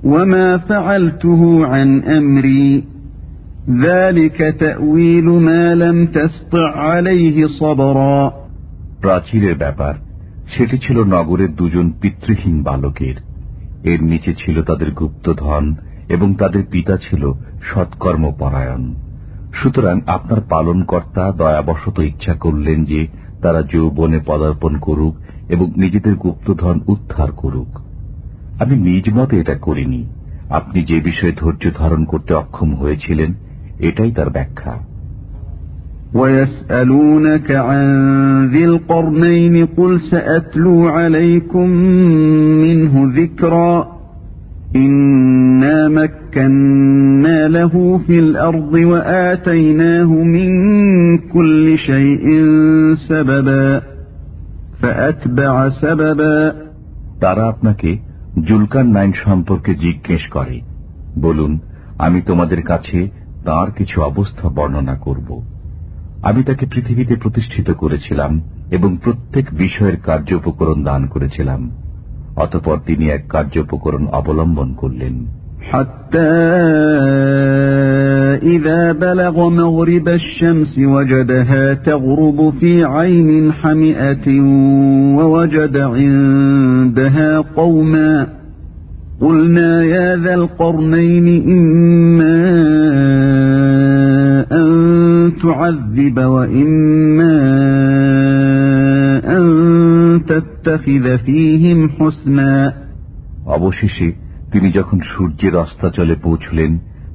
وما 0.04 0.56
فعلته 0.56 1.66
عن 1.66 2.02
أمري 2.02 2.84
ذلك 3.82 4.56
تأويل 4.60 5.24
ما 5.24 5.74
لم 5.74 6.06
تسطع 6.06 6.76
عليه 6.76 7.46
صبرا 7.46 8.32
প্রাচীরের 9.02 9.54
ব্যাপার 9.54 9.94
সেটি 10.49 10.77
ছিল 10.77 11.03
নগরের 11.03 11.55
দুজন 11.55 11.91
পিতৃহীন 11.91 12.63
বালকের। 12.63 13.15
এর 13.83 14.03
নিচে 14.03 14.33
ছিল 14.33 14.61
তাদের 14.61 14.91
গুপ্তধন 14.91 15.75
এবং 16.09 16.35
তাদের 16.35 16.63
পিতা 16.71 16.97
ছিল 16.97 17.31
সৎকর্ম 17.61 18.31
পরায়ণ 18.39 18.95
সুতরাং 19.53 20.01
আপনার 20.07 20.41
পালনকর্তা 20.49 21.31
দয়াবশত 21.31 21.99
ইচ্ছা 21.99 22.33
করলেন 22.33 22.85
যে 22.85 23.07
তারা 23.41 23.61
যৌবনে 23.61 24.19
পদার্পণ 24.25 24.77
করুক 24.77 25.15
এবং 25.49 25.71
নিজেদের 25.77 26.15
গুপ্তধন 26.15 26.79
উদ্ধার 26.87 27.31
করুক। 27.31 27.79
আমি 28.59 28.75
নিজ 28.77 29.13
মতে 29.13 29.39
এটা 29.39 29.55
করিনি। 29.57 30.01
আপনি 30.49 30.83
যে 30.83 30.99
বিষয়ে 30.99 31.31
ধৈর্য 31.31 31.71
ধারণ 31.77 32.05
করতে 32.05 32.33
অক্ষম 32.33 32.75
হয়েছিলেন, 32.75 33.33
এটাই 33.79 34.11
তার 34.11 34.29
ব্যাখ্যা। 34.29 34.73
ويسألونك 36.14 37.56
عن 37.56 37.84
ذي 38.48 38.64
القرنين 38.64 39.66
قل 39.66 40.00
سأتلو 40.00 40.88
عليكم 40.88 41.68
منه 42.64 43.12
ذكرا 43.16 43.74
إنا 44.76 45.88
مكنا 45.88 47.48
له 47.48 48.00
في 48.06 48.18
الأرض 48.18 48.72
وآتيناه 48.74 50.10
من 50.36 50.50
كل 51.18 51.78
شيء 51.78 52.26
سببا 53.08 53.82
فأتبع 54.82 55.68
سببا 55.82 56.52
তারা 57.20 57.42
আপনাকে 57.48 57.90
জুলকার 58.48 58.86
নাইন 58.86 59.12
সম্পর্কে 59.24 59.72
জিজ্ঞেস 59.74 60.22
করে 60.30 60.56
বলুন 61.20 61.52
আমি 61.98 62.20
তোমাদের 62.22 62.62
কাছে 62.62 62.98
তার 63.44 63.68
কিছু 63.70 63.96
অবস্থা 64.02 64.48
বর্ণনা 64.48 64.96
করব 64.96 65.28
আমি 66.22 66.40
তাকে 66.42 66.64
পৃথিবীতে 66.66 67.14
প্রতিষ্ঠিত 67.16 67.68
করেছিলাম 67.72 68.32
এবং 68.70 68.90
প্রত্যেক 68.96 69.46
বিষয়ের 69.54 69.96
কার্যোপকরণ 69.96 70.78
দান 70.84 71.02
করেছিলাম 71.06 71.60
অতপর 72.36 72.76
তিনি 72.86 73.04
এক 73.10 73.22
কার্যোপকরণ 73.28 74.04
অবলম্বন 74.12 74.68
করলেন 74.74 75.16
حتى 75.64 76.34
إذا 78.54 78.92
بلغ 78.94 79.48
مغرب 79.50 80.08
الشمس 80.10 80.78
وجدها 80.78 81.74
تغرب 81.74 82.38
في 82.60 82.84
عين 82.84 83.52
حمئة 83.52 84.26
ووجد 85.18 85.76
عندها 85.76 87.30
قوما 87.56 88.26
قلنا 89.20 89.84
يا 89.84 90.16
ذا 90.16 90.34
القرنين 90.34 91.26
إما 91.48 92.34
أن 92.50 93.57
تعذب 95.42 96.18
وإما 96.26 97.34
أن 99.28 99.44
تتخذ 100.26 101.18
فيهم 101.18 101.78
حسنا 101.90 102.52
অবশেষে 103.46 104.08
তিনি 104.52 104.68
যখন 104.70 104.98
সূর্যের 105.12 105.54
অস্তাচলে 105.56 106.14
পৌঁছলেন 106.22 106.72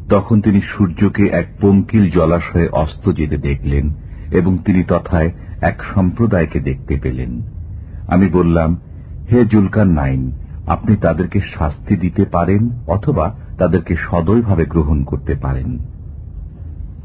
তখন 0.09 0.37
তিনি 0.41 0.59
সূর্যকে 0.71 1.23
এক 1.31 1.47
পঙ্কিল 1.61 2.03
জলাশয়ে 2.09 2.67
অস্ত 2.73 3.05
যেতে 3.09 3.37
দেখলেন 3.37 3.85
এবং 4.31 4.53
তিনি 4.65 4.81
তথায় 4.83 5.29
এক 5.61 5.77
সম্প্রদায়কে 5.93 6.59
দেখতে 6.59 6.95
পেলেন 6.97 7.31
আমি 8.07 8.27
বললাম 8.29 8.69
হে 9.31 9.39
জুলকার 9.45 9.89
নাইন 9.91 10.21
আপনি 10.67 10.93
তাদেরকে 10.95 11.39
শাস্তি 11.53 11.95
দিতে 11.95 12.23
পারেন 12.25 12.61
অথবা 12.87 13.25
তাদেরকে 13.57 13.93
সদয়ভাবে 14.07 14.65
গ্রহণ 14.65 14.99
করতে 15.03 15.33
পারেন 15.35 15.69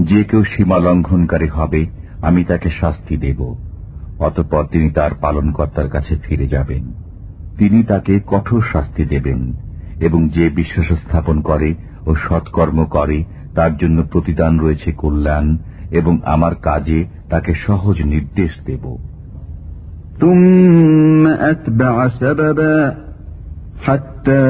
যে 0.00 0.20
কেউ 0.24 0.42
সীমা 0.44 0.78
লঙ্ঘনকারী 0.78 1.48
হবে 1.48 1.80
আমি 2.22 2.40
তাকে 2.44 2.68
শাস্তি 2.80 3.14
দেব 3.16 3.40
অতঃপর 4.18 4.64
তিনি 4.64 4.88
তার 4.90 5.12
পালনকর্তার 5.14 5.88
কাছে 5.88 6.14
ফিরে 6.22 6.46
যাবেন 6.48 6.84
তিনি 7.58 7.78
তাকে 7.82 8.14
কঠোর 8.26 8.62
শাস্তি 8.72 9.04
দেবেন 9.04 9.40
এবং 10.00 10.20
যে 10.28 10.44
বিশ্বাস 10.50 10.88
স্থাপন 10.98 11.36
করে 11.40 11.70
ও 12.06 12.10
সৎকর্ম 12.26 12.78
করে 12.86 13.18
তার 13.54 13.72
জন্য 13.76 13.98
প্রতিদান 14.02 14.52
রয়েছে 14.58 14.88
কল্যাণ 14.92 15.46
এবং 15.90 16.14
আমার 16.24 16.54
কাজে 16.62 16.98
তাকে 17.30 17.52
সহজ 17.66 17.96
নির্দেশ 18.12 18.52
দেব 18.66 18.84
ثم 20.18 21.22
أتبع 21.44 21.94
سببا 22.10 22.76
حتى 23.78 24.42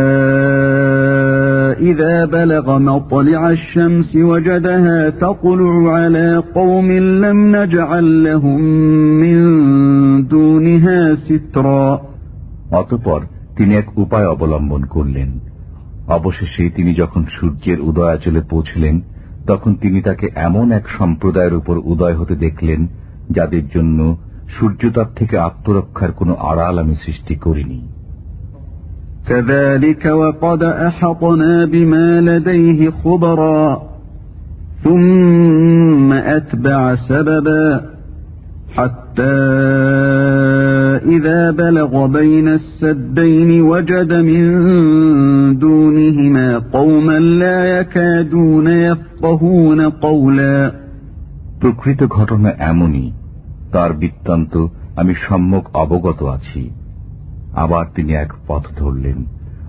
إذا 1.81 2.25
بلغ 2.25 2.79
مطلع 2.79 3.51
الشمس 3.51 4.17
وجدها 4.17 5.11
تطلع 5.11 5.93
على 5.93 6.43
قوم 6.55 6.89
لم 7.25 7.57
نجعل 7.57 8.25
لهم 8.25 8.61
من 9.21 9.39
دونها 10.29 11.15
سترا 11.15 12.01
অতপর 12.73 13.21
তিনি 13.57 13.73
এক 13.77 13.89
উপায় 13.99 14.27
অবলম্বন 14.27 14.83
করলেন 14.83 15.31
অবশেষে 16.09 16.65
তিনি 16.71 16.95
যখন 16.95 17.23
সূর্যের 17.31 17.81
উদয়াচলে 17.81 18.41
পৌঁছলেন 18.51 19.01
তখন 19.47 19.75
তিনি 19.75 20.03
তাকে 20.03 20.27
এমন 20.35 20.73
এক 20.73 20.85
সম্প্রদায়ের 20.99 21.55
উপর 21.55 21.77
উদয় 21.85 22.15
হতে 22.15 22.35
দেখলেন 22.37 22.81
যাদের 23.31 23.65
জন্য 23.69 23.99
সূর্যতাপ 24.59 25.09
থেকে 25.17 25.39
আত্মরক্ষার 25.39 26.13
কোন 26.13 26.31
আড়াল 26.51 26.79
আমি 26.79 26.95
সৃষ্টি 26.95 27.35
করিনি 27.35 27.81
كذلك 29.29 30.05
وقد 30.07 30.63
أحطنا 30.63 31.65
بما 31.65 32.21
لديه 32.21 32.91
خبرا 32.91 33.83
ثم 34.85 36.13
أتبع 36.13 36.95
سببا 36.95 37.93
حتى 38.77 39.39
إذا 41.07 41.51
بلغ 41.51 42.07
بين 42.07 42.49
السدين 42.49 43.63
وجد 43.63 44.13
من 44.13 44.43
دونهما 45.59 46.59
قوما 46.59 47.19
لا 47.19 47.81
يكادون 47.81 48.69
يفقهون 48.69 49.81
قولا 49.89 50.73
প্রকৃত 51.61 52.01
ঘটনা 52.17 52.51
এমনই 52.71 53.07
তার 53.73 53.91
বৃত্তান্ত 53.93 54.55
আমি 54.97 55.15
সম্যক 55.27 55.65
অবগত 55.77 56.21
আছি 56.37 56.63
আবার 57.57 57.85
তিনি 57.95 58.13
এক 58.15 58.31
পথ 58.47 58.65
ধরলেন 58.77 59.19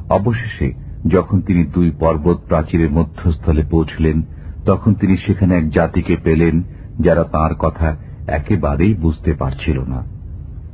অবশেষে 0.09 0.69
যখন 1.07 1.37
তিনি 1.41 1.63
দুই 1.73 1.89
পর্বত 1.99 2.37
প্রাচীরের 2.47 2.91
মধ্যস্থলে 2.91 3.63
পৌঁছলেন 3.71 4.17
তখন 4.65 4.93
তিনি 4.93 5.15
সেখানে 5.17 5.53
এক 5.55 5.65
জাতিকে 5.69 6.15
পেলেন 6.23 6.55
যারা 6.99 7.23
তার 7.23 7.53
কথা 7.59 7.89
একেবারেই 8.27 8.93
বুঝতে 8.93 9.31
পারছিল 9.33 9.79
না 9.83 10.01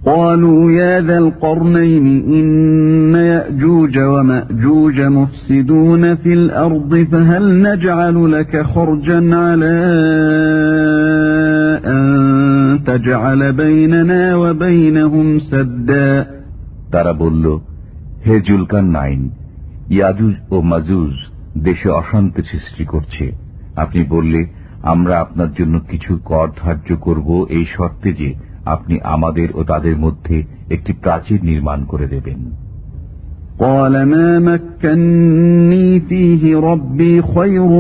قالوا 0.05 0.71
يا 0.71 1.01
ذا 1.01 1.17
القرنين 1.17 2.05
إن 2.29 3.15
يأجوج 3.15 3.95
ومأجوج 3.99 5.01
مفسدون 5.01 6.15
في 6.15 6.33
الأرض 6.33 7.07
فهل 7.11 7.61
نجعل 7.61 8.31
لك 8.31 8.61
خرجا 8.63 9.35
على 9.35 9.75
أن 11.85 12.03
تجعل 12.85 13.53
بيننا 13.53 14.35
وبينهم 14.35 15.39
سدا 15.41 16.27
তারা 16.93 17.13
বলল 17.13 17.45
হে 18.25 18.35
জুলকান 18.41 18.85
নাইন 18.91 19.21
ইয়াজুজ 19.89 20.35
ও 20.51 20.57
মাজুজ 20.61 21.13
দেশে 21.63 21.89
অশান্তি 21.91 22.41
সৃষ্টি 22.41 22.83
করছে 22.85 23.25
আপনি 23.75 24.01
বললে 24.09 24.41
আমরা 24.83 25.13
আপনার 25.19 25.51
জন্য 25.53 25.75
কিছু 25.89 26.11
কর 26.25 26.47
ধার্য 26.61 26.87
করব 26.97 27.27
এই 27.49 27.65
শর্তে 27.75 28.09
যে 28.13 28.29
আপনি 28.65 28.95
আমাদের 29.05 29.47
ও 29.55 29.61
তাদের 29.63 29.95
মধ্যে 29.97 30.37
একটি 30.69 30.91
প্রাচীর 30.93 31.39
নির্মাণ 31.43 31.79
করে 31.85 32.07
দেবেন 32.07 32.39
قال 33.59 33.93
ما 34.05 34.29
مكني 34.41 35.99
فيه 35.99 36.43
ربي 36.61 37.13
خير 37.23 37.71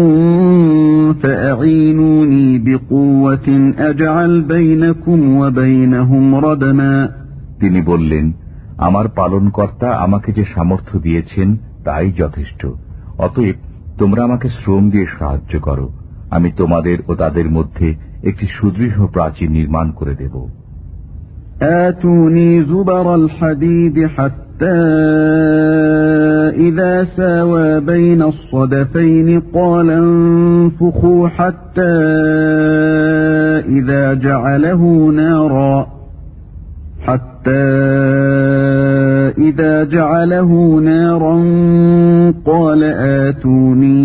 فأعينوني 1.13 2.47
بقوة 2.57 3.47
أجعل 3.81 4.41
بينكم 4.43 5.19
وبينهم 5.37 6.35
ردما 6.35 6.93
তিনি 7.59 7.79
বললেন 7.81 8.25
আমার 8.85 9.05
পালনকর্তা 9.15 9.89
আমাকে 9.95 10.29
যে 10.31 10.43
সামর্থ্য 10.45 10.95
দিয়েছেন 10.99 11.47
তাই 11.83 12.07
যথেষ্ট 12.11 12.61
অতএব 13.17 13.57
তোমরা 13.97 14.21
আমাকে 14.23 14.47
শ্রম 14.49 14.83
দিয়ে 14.89 15.07
সাহায্য 15.17 15.53
করো 15.59 15.87
আমি 16.29 16.49
তোমাদের 16.51 16.97
ও 17.07 17.11
তাদের 17.15 17.47
মধ্যে 17.49 17.87
একটি 18.23 18.45
সুদৃঢ় 18.47 18.99
প্রাচীর 19.07 19.49
নির্মাণ 19.51 19.87
করে 19.91 20.15
দেব 20.15 20.35
آتوني 21.61 22.51
زبر 22.63 23.15
الحديد 23.15 24.07
حتى 24.07 24.79
إذا 26.59 27.03
ساوى 27.17 27.79
بين 27.81 28.21
الصدفين 28.23 29.41
قال 29.53 29.87
انفخوا 29.93 31.27
حتى 31.29 31.95
إذا 33.69 34.13
جعله 34.15 34.81
نارا 35.11 35.87
حتى 37.01 37.65
إذا 39.39 39.83
جعله 39.85 40.51
نارا 40.81 41.35
قال 42.45 42.81
آتوني 43.19 43.99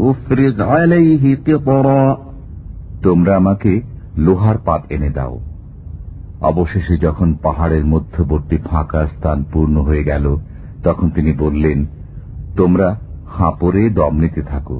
أفرز 0.00 0.60
عليه 0.62 1.24
قطرا 1.38 2.06
তোমরা 3.02 3.32
আমাকে 3.36 3.72
লোহার 4.16 4.58
পাত 4.66 4.82
এনে 4.90 5.10
দাও 5.10 5.34
অবশেষে 6.40 6.94
যখন 6.96 7.28
পাহাড়ের 7.42 7.84
মধ্যবর্তী 7.84 8.56
ফাঁকা 8.64 9.02
স্থান 9.06 9.38
পূর্ণ 9.52 9.76
হয়ে 9.78 10.04
গেল 10.04 10.26
তখন 10.84 11.06
তিনি 11.10 11.32
বললেন 11.38 11.78
তোমরা 12.56 12.88
হাঁপড়ে 13.28 13.82
দম 13.90 14.14
নিতে 14.20 14.42
থাকো 14.42 14.78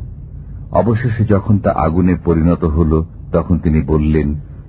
অবশেষে 0.72 1.22
যখন 1.24 1.55
তা 1.59 1.70
আগুনে 1.76 2.14
পরিণত 2.24 2.62
হল 2.76 2.93
তখন 3.32 3.55
তিনি 3.59 3.80
বললেন 3.82 4.28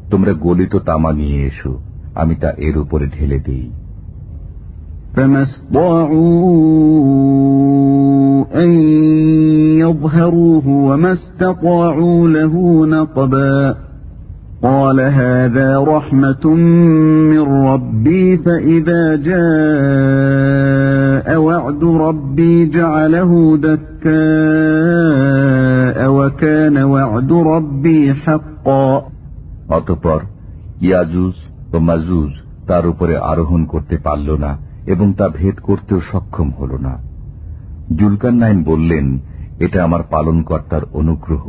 তোমরা 0.10 0.32
গলিত 0.46 0.74
তামা 0.88 1.12
নিয়ে 1.12 1.40
এসো 1.48 1.74
আমি 2.16 2.34
তা 2.36 2.50
এর 2.58 2.76
উপরে 2.78 3.06
ঢেলে 3.08 3.40
দিই 3.40 3.68
فما 5.16 5.42
استطاعوا 6.76 8.46
أن 8.64 8.70
يظهروه 9.80 10.68
وما 10.68 11.12
استطاعوا 11.14 12.28
له 12.28 12.86
نقبا 12.86 13.76
قال 14.64 15.00
هذا 15.00 15.80
رحمة 15.80 16.54
من 17.32 17.42
ربي 17.68 18.38
فإذا 18.38 19.16
جاء 19.16 19.46
وعد 21.38 21.84
ربي 21.84 22.66
جعله 22.70 23.58
دكاء 23.58 24.06
وكان 26.10 26.84
وعد 26.84 27.32
ربي 27.34 28.14
حقا 28.14 29.02
অতপর 29.78 30.20
ইয়াজুজ 30.82 31.36
ও 31.74 31.76
মাজুজ 31.90 32.32
তার 32.68 32.88
উপরে 32.88 33.16
আরোহণ 33.32 33.66
করতে 33.66 33.98
পারল 33.98 34.30
না 34.46 34.52
এবং 34.86 35.08
তা 35.14 35.26
ভেদ 35.30 35.56
করতেও 35.60 36.00
সক্ষম 36.12 36.48
হল 36.60 36.72
না 36.78 36.94
জুলকান 37.96 38.36
নাইন 38.36 38.58
বললেন 38.64 39.06
এটা 39.60 39.78
আমার 39.84 40.02
পালনকর্তার 40.10 40.84
অনুগ্রহ 40.94 41.46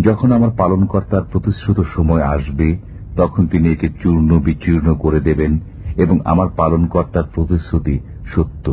যখন 0.00 0.28
আমার 0.32 0.52
পালনকর্তার 0.56 1.24
প্রতিশ্রুত 1.32 1.78
সময় 1.94 2.24
আসবে 2.26 2.68
তখন 3.16 3.42
তিনি 3.46 3.66
একে 3.70 3.88
চূর্ণ 4.02 4.30
বিচূর্ণ 4.38 4.88
করে 4.94 5.20
দেবেন 5.20 5.52
এবং 5.96 6.16
আমার 6.24 6.48
পালনকর্তার 6.56 7.26
প্রতিশ্রুতি 7.34 7.96
সত্য 8.34 8.66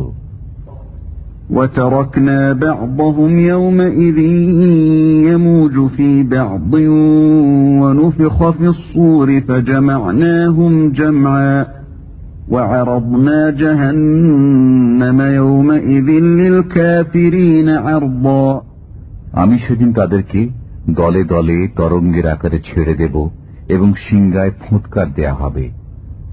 وتركنا 1.50 2.52
بعضهم 2.54 3.38
يومئذ 3.52 4.18
يموج 5.24 5.76
في 5.88 6.22
بعض 6.24 6.72
ونفخ 7.80 8.50
في 8.50 8.66
الصور 8.66 9.28
فجمعناهم 9.40 10.72
جمعا 10.92 11.66
وعرضنا 12.52 13.52
جهنم 13.52 15.20
يومئذ 15.20 16.08
للكافرين 16.40 17.68
عرضا 17.68 18.62
আমি 19.34 19.58
সেদিন 19.58 19.92
তাদেরকে 19.92 20.48
দলে 20.92 21.24
দলে 21.24 21.68
তরঙ্গের 21.76 22.26
আকারে 22.26 22.60
ছেড়ে 22.60 22.94
দেব 22.94 23.30
এবং 23.68 23.92
সিংগায় 24.06 24.52
ফুৎকার 24.62 25.14
দেয়া 25.14 25.34
হবে 25.34 25.70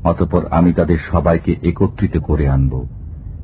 অতপর 0.04 0.42
আমি 0.52 0.74
তাদের 0.74 0.98
সবাইকে 1.12 1.56
একত্রিত 1.64 2.20
করে 2.20 2.50
আনব 2.50 2.88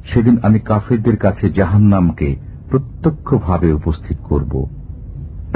সেদিন 0.06 0.38
আমি 0.42 0.60
কাফেরদের 0.60 1.18
কাছে 1.18 1.50
জাহান্নামকে 1.50 2.36
প্রত্যক্ষভাবে 2.70 3.74
উপস্থিত 3.74 4.18
করব 4.32 4.68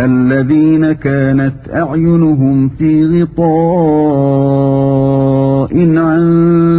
الذين 0.02 0.94
كانت 0.94 1.56
أعينهم 1.74 2.70
في 2.70 3.06
غطاء 3.06 5.19
عن 5.60 6.24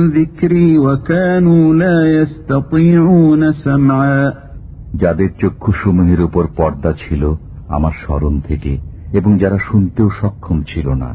ذكري 0.09 0.79
وكانوا 0.79 1.75
لا 1.75 1.99
يستطيعون 2.17 3.53
سمعا 3.65 4.33
যাদের 4.95 5.31
চক্ষুসমূহের 5.41 6.21
উপর 6.21 6.45
পর্দা 6.57 6.93
ছিল 7.03 7.23
আমার 7.69 7.95
স্মরণ 8.03 8.35
থেকে 8.41 8.73
এবং 9.13 9.31
যারা 9.39 9.59
শুনতেও 9.69 10.09
সক্ষম 10.21 10.59
ছিল 10.67 10.89
না 10.95 11.11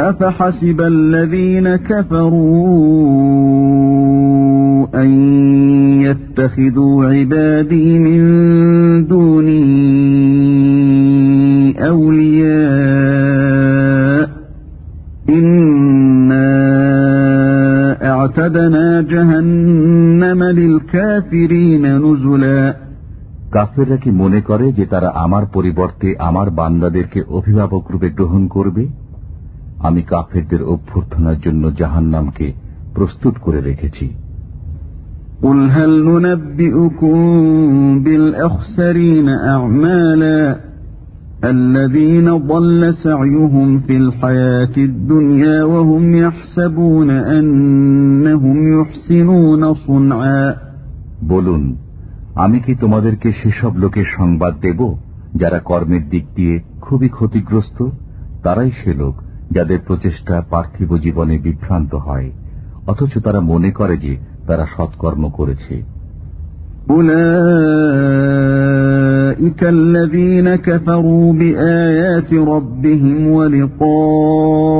أفحسب 0.00 0.78
الذين 0.94 1.66
كفروا 1.76 2.76
أن 4.94 5.10
يتخذوا 6.02 6.96
عبادي 7.06 7.88
من 7.98 8.20
دوني 9.06 9.99
কাফেররা 23.51 23.97
কি 23.97 24.11
মনে 24.11 24.41
করে 24.41 24.73
যে 24.73 24.85
তারা 24.85 25.09
আমার 25.09 25.45
পরিবর্তে 25.53 26.15
আমার 26.19 26.49
বান্দাদেরকে 26.49 27.23
অভিভাবক 27.29 27.91
রূপে 27.91 28.09
গ্রহণ 28.09 28.47
করবে? 28.47 28.87
আমি 29.79 30.01
কাফেরদের 30.01 30.63
অভ্যর্থনার 30.63 31.35
জন্য 31.45 31.75
জাহান 31.75 32.03
নামকে 32.03 32.53
প্রস্তুত 32.95 33.33
করে 33.41 33.61
রেখেছি। 33.61 34.09
উল্হাল 35.43 36.03
বিল 37.99 38.35
আখসারিনা 38.35 39.55
আমালা 39.55 40.70
বলুন 51.23 51.75
আমি 52.35 52.59
কি 52.59 52.75
তোমাদেরকে 52.75 53.31
সেসব 53.31 53.77
লোকের 53.77 54.05
সংবাদ 54.17 54.59
দেব 54.59 54.95
যারা 55.35 55.59
কর্মের 55.59 56.09
দিক 56.09 56.25
দিয়ে 56.35 56.59
খুবই 56.81 57.09
ক্ষতিগ্রস্ত? 57.09 57.83
তারাই 58.43 58.71
সে 58.83 58.93
লোক 58.93 59.15
যাদের 59.51 59.79
প্রচেষ্টা 59.87 60.41
পার্থিব 60.49 60.97
জীবনে 60.97 61.39
বিভ্রান্ত 61.39 61.95
হয় 61.95 62.31
অথচ 62.87 63.19
তারা 63.23 63.39
মনে 63.39 63.71
করে 63.71 63.97
যে 63.97 64.17
তারা 64.47 64.65
সৎকর্ম 64.77 65.29
করেছে। 65.29 65.83
أولئك 69.30 69.64
الذين 69.64 70.56
كفروا 70.58 71.32
بآيات 71.32 72.34
ربهم 72.34 73.26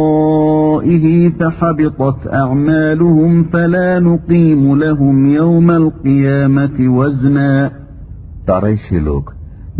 ولقائه 0.09 1.07
فحبطت 1.31 2.27
أعمالهم 2.29 3.45
فلا 3.45 4.01
نقيم 4.01 4.63
لهم 4.77 5.27
يوم 5.27 5.71
القيامة 5.73 6.79
وزنا 6.89 7.71
তারাই 8.49 8.77
সে 8.79 8.99
লোক 9.01 9.25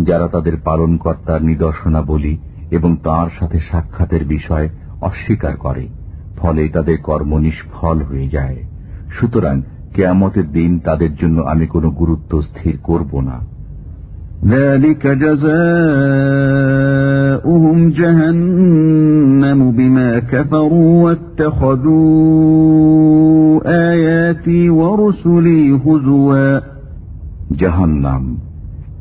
যারা 0.07 0.27
তাদের 0.27 0.55
পালনকর্তার 0.65 1.41
নিদর্শনাবলী 1.41 2.33
এবং 2.71 2.91
তার 3.03 3.27
সাথে 3.39 3.57
সাক্ষাতের 3.69 4.23
বিষয় 4.25 4.67
অস্বীকার 5.01 5.53
করে 5.55 5.85
ফলে 6.37 6.63
তাদের 6.67 6.97
কর্ম 7.03 7.31
নিষ্ফল 7.37 7.97
হয়ে 8.01 8.27
যায় 8.27 8.59
সুতরাং 9.15 9.55
কেয়ামতের 9.95 10.47
দিন 10.51 10.71
তাদের 10.79 11.11
জন্য 11.15 11.37
আমি 11.43 11.65
কোনো 11.67 11.89
গুরুত্ব 11.91 12.31
স্থির 12.41 12.75
করব 12.83 13.11
না 13.21 13.37
ذلك 14.47 15.07
جزاؤهم 16.57 17.89
جهنم 17.91 19.71
بما 19.71 20.19
كفروا 20.21 21.03
واتخذوا 21.03 22.37
آياتي 23.91 24.69
ورسلي 24.71 25.79
هزوا 25.85 26.61
জাহান্নাম 27.53 28.23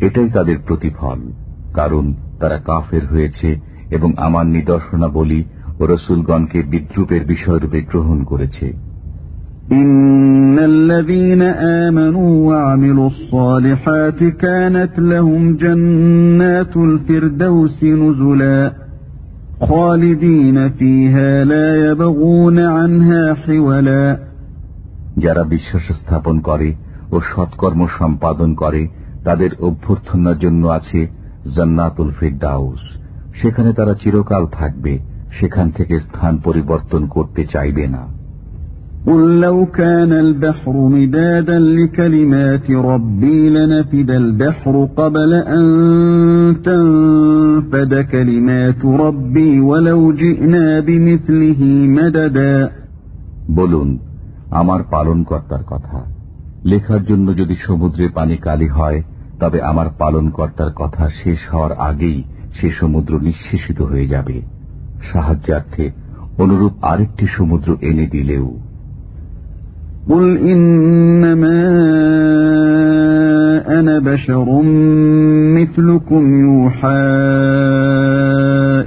এটাই 0.01 0.29
তাদের 0.31 0.59
প্রতিফল 0.67 1.21
কারণ 1.75 2.05
তারা 2.41 2.59
কাফের 2.67 3.05
হয়েছে 3.07 3.49
এবং 3.91 4.11
আমার 4.17 4.47
নিদর্শনাবলী 4.47 5.41
ও 5.81 5.87
রসুলগণকে 5.87 6.59
বিদ্রুপের 6.63 7.23
বিষয়রূপে 7.27 7.81
গ্রহণ 7.83 8.19
করেছে 8.25 8.67
إن 9.73 10.59
الذين 10.59 11.43
آمنوا 11.83 12.33
وعملوا 12.49 13.07
الصالحات 13.07 14.25
كانت 14.25 14.99
لهم 14.99 15.57
جنات 15.57 16.77
الفردوس 16.79 17.85
نزلا 17.85 18.73
خالدين 19.61 20.69
فيها 20.71 21.45
لا 21.45 21.91
يبغون 21.91 22.59
عنها 22.59 23.35
حولا 23.35 24.05
যারা 25.17 25.43
বিশ্বাস 25.45 25.87
স্থাপন 26.01 26.37
করে 26.41 26.69
ও 27.13 27.17
সৎকর্ম 27.31 27.81
সম্পাদন 27.99 28.51
করে 28.55 28.83
তাদের 29.25 29.51
অভ্যর্থনার 29.61 30.39
জন্য 30.39 30.63
আছে 30.69 31.01
জান্নাতুল 31.57 32.09
ফিরদাউস 32.11 32.83
সেখানে 33.41 33.71
তারা 33.73 33.95
চিরকাল 33.95 34.45
থাকবে 34.53 34.93
সেখান 35.31 35.67
থেকে 35.71 35.95
স্থান 35.99 36.35
পরিবর্তন 36.39 37.03
করতে 37.07 37.43
চাইবে 37.45 37.85
না 37.87 38.03
قل 39.07 39.41
لو 39.41 39.67
كان 39.67 40.13
البحر 40.15 40.75
مدادا 40.89 41.59
لكلمات 41.59 42.71
ربي 42.71 43.51
لنفد 43.51 44.11
البحر 44.13 44.75
قبل 44.97 45.35
أن 45.35 45.65
تنفد 46.65 47.93
كلمات 48.13 48.85
ربي 48.85 49.61
ولو 49.61 50.13
جئنا 50.13 50.81
بمثله 50.81 51.61
مددا 51.89 52.55
বলুন 53.49 53.89
আমার 54.51 54.81
পালনকর্তার 54.91 55.63
কথা 55.67 55.99
লেখার 56.65 57.03
জন্য 57.05 57.27
যদি 57.37 57.57
সমুদ্রে 57.67 58.07
পানি 58.09 58.37
কালি 58.37 58.69
হয় 58.69 59.01
তবে 59.41 59.59
আমার 59.63 59.89
পালনকর্তার 59.99 60.71
কথা 60.77 61.05
শেষ 61.23 61.41
হওয়ার 61.53 61.73
আগেই 61.89 62.19
সে 62.53 62.69
সমুদ্র 62.81 63.13
নিঃশেষিত 63.21 63.79
হয়ে 63.83 64.07
যাবে 64.07 64.37
সাহায্যার্থে 65.13 65.87
অনুরূপ 66.39 66.73
আরেকটি 66.83 67.27
সমুদ্র 67.37 67.69
এনে 67.81 68.07
দিলেও 68.07 68.47
قل 70.12 70.38
إنما 70.38 71.62
أنا 73.80 74.00
بشر 74.00 74.62
مثلكم 75.56 76.24
يوحى 76.40 77.02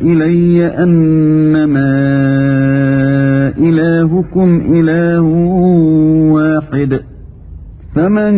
إلي 0.03 0.67
أنما 0.67 1.95
إلهكم 3.59 4.61
إله 4.69 5.23
واحد 6.33 7.01
فمن 7.95 8.35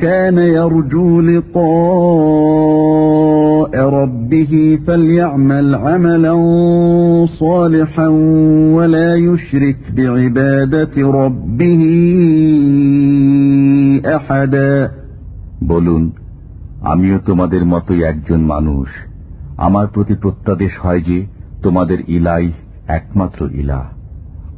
كان 0.00 0.38
يرجو 0.38 1.20
لقاء 1.20 1.46
ربه 3.90 4.78
فليعمل 4.86 5.74
عملا 5.74 6.34
صالحا 7.26 8.08
ولا 8.76 9.14
يشرك 9.14 9.78
بعبادة 9.96 10.94
ربه 11.12 11.82
أحدا 14.16 14.90
বলুন 15.62 16.02
আমিও 16.82 17.18
তোমাদের 17.26 17.62
মতোই 17.64 18.00
একজন 18.02 18.40
মানুষ 18.44 18.88
আমার 19.56 19.86
প্রতি 19.86 20.14
প্রত্যাদেশ 20.14 20.72
হয় 20.82 21.00
যে 21.00 21.18
তোমাদের 21.62 21.98
ইলাই 22.08 22.46
একমাত্র 22.88 23.40
ইলাহ 23.54 23.84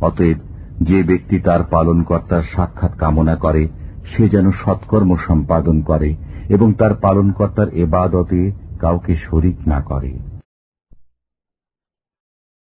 অতএব 0.01 0.39
যে 0.81 0.99
ব্যক্তি 1.03 1.37
তার 1.39 1.61
পালনকর্তার 1.71 2.45
সাক্ষাৎ 2.57 2.93
কামনা 2.99 3.35
করে 3.37 3.63
সে 4.06 4.30
যেন 4.30 4.52
সৎকর্ম 4.52 5.12
সম্পাদন 5.28 5.82
করে 5.82 6.10
এবং 6.50 6.74
তার 6.74 6.94
পালনকর্তার 6.96 7.70
এবাদতে 7.76 8.52
কাউকে 8.80 9.14
শরিক 9.16 9.58
না 9.68 9.80
করে। 9.82 10.12